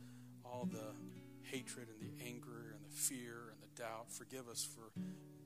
all 0.45 0.67
the 0.71 0.95
hatred 1.43 1.87
and 1.89 1.99
the 1.99 2.23
anger 2.25 2.71
and 2.75 2.85
the 2.85 2.95
fear 2.95 3.51
and 3.51 3.59
the 3.61 3.81
doubt. 3.81 4.11
Forgive 4.11 4.47
us 4.47 4.63
for 4.63 4.91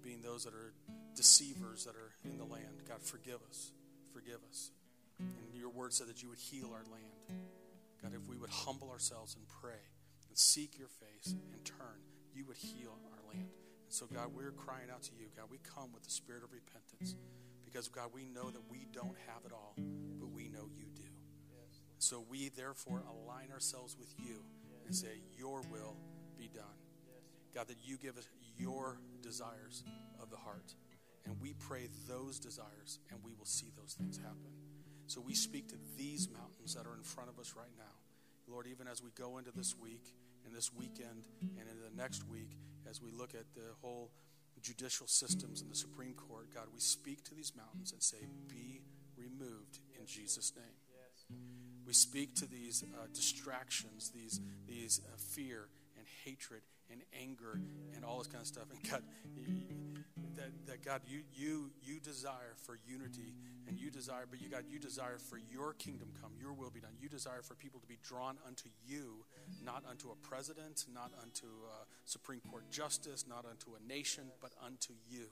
being 0.06 0.22
those 0.22 0.46
that 0.46 0.54
are 0.54 0.72
deceivers 1.16 1.86
that 1.86 1.96
are 1.96 2.14
in 2.24 2.38
the 2.38 2.46
land. 2.46 2.86
God, 2.88 3.02
forgive 3.02 3.42
us. 3.50 3.72
Forgive 4.14 4.40
us. 4.48 4.70
And 5.20 5.60
your 5.60 5.70
word 5.70 5.94
said 5.94 6.08
that 6.08 6.22
you 6.22 6.30
would 6.30 6.38
heal 6.38 6.70
our 6.72 6.86
land. 6.94 7.42
God, 8.04 8.14
if 8.14 8.30
we 8.30 8.38
would 8.38 8.52
humble 8.52 8.92
ourselves 8.92 9.36
and 9.36 9.44
pray 9.62 9.82
and 10.30 10.38
seek 10.38 10.78
your 10.78 10.90
face 10.90 11.34
and 11.34 11.66
turn, 11.66 12.06
you 12.36 12.46
would 12.46 12.58
heal 12.58 12.94
our 13.12 13.34
land. 13.34 13.50
And 13.50 13.94
so, 13.94 14.06
God, 14.06 14.30
we're 14.36 14.52
crying 14.52 14.90
out 14.94 15.02
to 15.04 15.12
you. 15.18 15.26
God, 15.36 15.48
we 15.50 15.58
come 15.64 15.92
with 15.92 16.04
the 16.04 16.12
spirit 16.12 16.44
of 16.44 16.52
repentance 16.54 17.16
because, 17.66 17.88
God, 17.88 18.10
we 18.14 18.26
know 18.26 18.52
that 18.52 18.70
we 18.70 18.86
don't 18.94 19.16
have 19.26 19.42
it 19.46 19.52
all, 19.52 19.74
but 20.20 20.30
we 20.30 20.50
know 20.50 20.70
you 20.78 20.86
do. 20.96 21.10
So 21.98 22.24
we 22.30 22.50
therefore 22.50 23.02
align 23.10 23.52
ourselves 23.52 23.96
with 23.98 24.14
you 24.20 24.44
and 24.86 24.96
say, 24.96 25.22
Your 25.38 25.62
will 25.72 25.96
be 26.38 26.50
done. 26.54 26.78
God, 27.56 27.70
that 27.70 27.78
you 27.84 27.98
give 27.98 28.18
us 28.18 28.28
your 28.58 29.00
desires 29.22 29.84
of 30.22 30.30
the 30.30 30.38
heart. 30.38 30.74
And 31.26 31.36
we 31.42 31.54
pray 31.54 31.90
those 32.08 32.40
desires, 32.40 33.00
and 33.10 33.20
we 33.24 33.34
will 33.34 33.46
see 33.46 33.68
those 33.76 33.94
things 33.94 34.18
happen. 34.18 34.54
So 35.08 35.22
we 35.22 35.34
speak 35.34 35.70
to 35.70 35.76
these 35.98 36.30
mountains 36.30 36.76
that 36.76 36.86
are 36.86 36.96
in 36.96 37.04
front 37.04 37.30
of 37.30 37.40
us 37.40 37.54
right 37.58 37.74
now. 37.78 37.96
Lord, 38.48 38.68
even 38.68 38.88
as 38.88 39.02
we 39.02 39.10
go 39.12 39.38
into 39.38 39.52
this 39.52 39.76
week 39.78 40.14
and 40.46 40.54
this 40.54 40.72
weekend 40.74 41.24
and 41.42 41.68
into 41.68 41.82
the 41.90 41.96
next 41.96 42.28
week, 42.28 42.58
as 42.90 43.02
we 43.02 43.12
look 43.12 43.34
at 43.34 43.46
the 43.56 43.74
whole 43.82 44.12
judicial 44.62 45.08
systems 45.08 45.62
in 45.62 45.70
the 45.70 45.76
Supreme 45.76 46.14
Court, 46.14 46.54
God, 46.54 46.66
we 46.74 46.80
speak 46.80 47.24
to 47.26 47.36
these 47.36 47.54
mountains 47.56 47.92
and 47.92 48.02
say, 48.02 48.18
Be 48.48 48.82
removed 49.18 49.80
in 50.00 50.06
Jesus' 50.06 50.54
name. 50.56 50.76
We 51.86 51.94
speak 51.94 52.36
to 52.36 52.48
these 52.48 52.84
uh, 52.84 53.06
distractions, 53.14 54.10
these, 54.10 54.42
these 54.68 55.02
uh, 55.06 55.18
fear 55.18 55.70
and 55.98 56.06
hatred 56.24 56.62
and 56.92 57.02
anger 57.20 57.60
and 57.96 58.06
all 58.06 58.18
this 58.20 58.28
kind 58.28 58.42
of 58.42 58.48
stuff. 58.48 58.66
And 58.72 58.82
God, 58.90 59.04
that, 60.36 60.52
that 60.68 60.84
God, 60.84 61.02
you 61.08 61.22
you 61.34 61.72
you 61.84 62.00
desire 62.00 62.56
for 62.66 62.78
unity, 62.88 63.34
and 63.68 63.78
you 63.78 63.90
desire, 63.90 64.26
but 64.30 64.42
you 64.42 64.50
God, 64.50 64.66
you 64.70 64.80
desire 64.80 65.18
for 65.18 65.40
your 65.52 65.74
kingdom 65.74 66.10
come, 66.22 66.32
your 66.40 66.54
will 66.54 66.70
be 66.70 66.80
done. 66.80 66.92
You 67.00 67.10
desire 67.10 67.42
for 67.42 67.56
people 67.56 67.80
to 67.80 67.88
be 67.88 67.98
drawn 68.04 68.38
unto 68.48 68.70
you, 68.86 69.26
not 69.64 69.84
unto 69.90 70.10
a 70.10 70.16
president, 70.28 70.86
not 70.94 71.12
unto 71.22 71.48
a 71.48 71.86
Supreme 72.06 72.42
Court 72.50 72.70
justice, 72.70 73.26
not 73.28 73.46
unto 73.50 73.72
a 73.76 73.88
nation, 73.88 74.26
but 74.42 74.52
unto 74.64 74.94
you. 75.10 75.28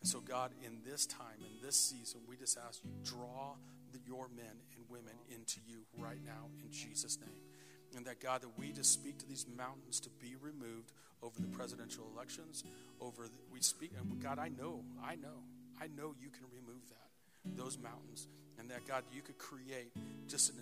And 0.00 0.08
so, 0.08 0.20
God, 0.20 0.52
in 0.64 0.78
this 0.84 1.06
time, 1.06 1.40
in 1.40 1.64
this 1.64 1.76
season, 1.76 2.20
we 2.26 2.36
just 2.36 2.58
ask 2.58 2.80
you 2.84 2.90
draw 3.04 3.56
the, 3.92 3.98
your 4.06 4.28
men 4.34 4.56
and 4.74 4.84
women 4.88 5.14
into 5.34 5.60
you 5.66 5.84
right 5.98 6.20
now 6.24 6.48
in 6.64 6.70
Jesus' 6.72 7.18
name. 7.20 7.49
And 7.96 8.04
that, 8.06 8.20
God, 8.20 8.42
that 8.42 8.58
we 8.58 8.72
just 8.72 8.92
speak 8.92 9.18
to 9.18 9.28
these 9.28 9.46
mountains 9.56 10.00
to 10.00 10.10
be 10.20 10.36
removed 10.40 10.92
over 11.22 11.40
the 11.40 11.48
presidential 11.48 12.04
elections, 12.14 12.64
over 13.00 13.24
the, 13.24 13.38
we 13.52 13.60
speak, 13.60 13.92
and 13.98 14.22
God, 14.22 14.38
I 14.38 14.48
know, 14.48 14.80
I 15.04 15.16
know, 15.16 15.42
I 15.80 15.88
know 15.88 16.14
you 16.20 16.30
can 16.30 16.46
remove 16.52 16.88
that, 16.88 17.56
those 17.56 17.78
mountains, 17.78 18.28
and 18.58 18.70
that, 18.70 18.86
God, 18.86 19.04
you 19.12 19.22
could 19.22 19.38
create 19.38 19.92
just 20.28 20.50
an, 20.50 20.56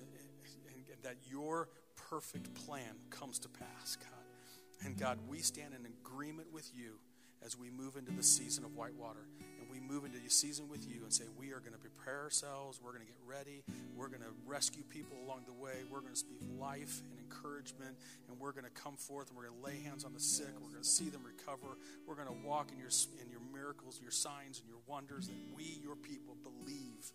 and 0.92 1.02
that 1.02 1.16
your 1.30 1.68
perfect 1.96 2.54
plan 2.54 2.96
comes 3.10 3.38
to 3.40 3.48
pass, 3.48 3.96
God. 3.96 4.86
And 4.86 4.96
God, 4.96 5.18
we 5.28 5.38
stand 5.38 5.74
in 5.74 5.86
agreement 5.86 6.52
with 6.52 6.70
you 6.74 6.98
as 7.44 7.58
we 7.58 7.70
move 7.70 7.96
into 7.96 8.12
the 8.12 8.22
season 8.22 8.64
of 8.64 8.74
whitewater 8.74 9.28
and 9.60 9.68
we 9.70 9.80
move 9.80 10.04
into 10.04 10.18
the 10.18 10.30
season 10.30 10.68
with 10.68 10.86
you 10.88 11.02
and 11.02 11.12
say, 11.12 11.24
We 11.38 11.52
are 11.52 11.60
going 11.60 11.72
to 11.72 11.78
prepare 11.78 12.22
ourselves, 12.22 12.80
we're 12.82 12.92
going 12.92 13.06
to 13.06 13.10
get 13.10 13.20
ready, 13.26 13.64
we're 13.96 14.08
going 14.08 14.22
to 14.22 14.34
rescue 14.46 14.82
people 14.82 15.16
along 15.24 15.42
the 15.46 15.52
way, 15.52 15.84
we're 15.90 16.00
going 16.00 16.12
to 16.12 16.18
speak 16.18 16.40
life 16.58 17.02
and 17.10 17.18
encouragement, 17.18 17.96
and 18.28 18.38
we're 18.40 18.52
going 18.52 18.64
to 18.64 18.74
come 18.74 18.96
forth 18.96 19.28
and 19.28 19.36
we're 19.36 19.48
going 19.48 19.60
to 19.60 19.66
lay 19.66 19.78
hands 19.82 20.04
on 20.04 20.12
the 20.12 20.20
sick, 20.20 20.50
we're 20.60 20.72
going 20.72 20.82
to 20.82 20.88
see 20.88 21.08
them 21.08 21.22
recover, 21.24 21.78
we're 22.06 22.16
going 22.16 22.28
to 22.28 22.46
walk 22.46 22.70
in 22.72 22.78
your, 22.78 22.92
in 23.22 23.30
your 23.30 23.42
miracles, 23.52 24.00
your 24.02 24.10
signs, 24.10 24.58
and 24.60 24.68
your 24.68 24.82
wonders 24.86 25.28
that 25.28 25.36
we, 25.54 25.78
your 25.82 25.96
people, 25.96 26.36
believe, 26.42 27.12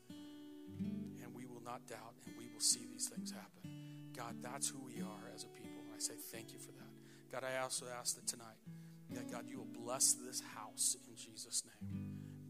and 0.80 1.34
we 1.36 1.46
will 1.46 1.64
not 1.64 1.86
doubt, 1.88 2.16
and 2.26 2.36
we 2.38 2.48
will 2.54 2.62
see 2.62 2.86
these 2.92 3.10
things 3.10 3.32
happen. 3.32 3.70
God, 4.16 4.36
that's 4.42 4.70
who 4.70 4.80
we 4.80 5.02
are 5.02 5.26
as 5.34 5.44
a 5.44 5.48
people, 5.48 5.82
and 5.84 5.94
I 5.96 6.00
say 6.00 6.14
thank 6.32 6.54
you 6.54 6.60
for 6.60 6.72
that. 6.72 6.94
God, 7.32 7.44
I 7.44 7.64
also 7.64 7.86
ask 8.00 8.16
that 8.16 8.28
tonight, 8.28 8.62
that 9.14 9.32
God, 9.32 9.46
you 9.48 9.58
will 9.58 9.84
bless 9.84 10.14
this 10.14 10.42
house 10.56 10.98
in 11.08 11.16
Jesus' 11.16 11.64
name. 11.66 11.90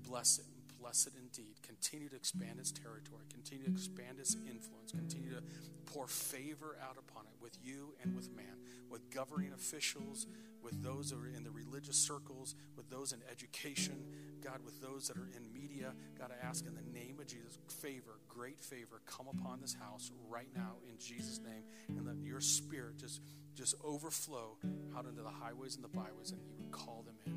Bless 0.07 0.39
it. 0.39 0.45
Bless 0.79 1.07
it 1.07 1.13
indeed. 1.17 1.55
Continue 1.61 2.09
to 2.09 2.15
expand 2.15 2.59
its 2.59 2.71
territory. 2.71 3.23
Continue 3.33 3.65
to 3.65 3.71
expand 3.71 4.19
its 4.19 4.35
influence. 4.35 4.91
Continue 4.91 5.31
to 5.31 5.41
pour 5.85 6.07
favor 6.07 6.75
out 6.83 6.97
upon 6.97 7.23
it 7.23 7.41
with 7.41 7.57
you 7.63 7.93
and 8.03 8.15
with 8.15 8.29
man, 8.35 8.59
with 8.89 9.09
governing 9.09 9.53
officials, 9.53 10.27
with 10.63 10.81
those 10.81 11.09
that 11.09 11.17
are 11.17 11.27
in 11.27 11.43
the 11.43 11.51
religious 11.51 11.97
circles, 11.97 12.55
with 12.75 12.89
those 12.89 13.11
in 13.11 13.19
education, 13.31 13.95
God, 14.43 14.59
with 14.63 14.81
those 14.81 15.07
that 15.07 15.17
are 15.17 15.29
in 15.35 15.51
media. 15.53 15.93
God, 16.17 16.31
I 16.31 16.45
ask 16.45 16.65
in 16.65 16.73
the 16.75 16.99
name 16.99 17.19
of 17.19 17.27
Jesus, 17.27 17.59
favor, 17.67 18.19
great 18.27 18.63
favor, 18.63 19.01
come 19.05 19.27
upon 19.27 19.61
this 19.61 19.73
house 19.73 20.11
right 20.29 20.49
now 20.55 20.75
in 20.89 20.97
Jesus' 20.97 21.39
name, 21.39 21.63
and 21.89 22.05
let 22.05 22.17
your 22.23 22.39
spirit 22.39 22.97
just 22.97 23.21
just 23.55 23.75
overflow 23.83 24.57
out 24.97 25.05
into 25.05 25.21
the 25.21 25.29
highways 25.29 25.75
and 25.75 25.83
the 25.83 25.89
byways, 25.89 26.31
and 26.31 26.41
you 26.41 26.55
would 26.57 26.71
call 26.71 27.03
them 27.05 27.15
in 27.27 27.33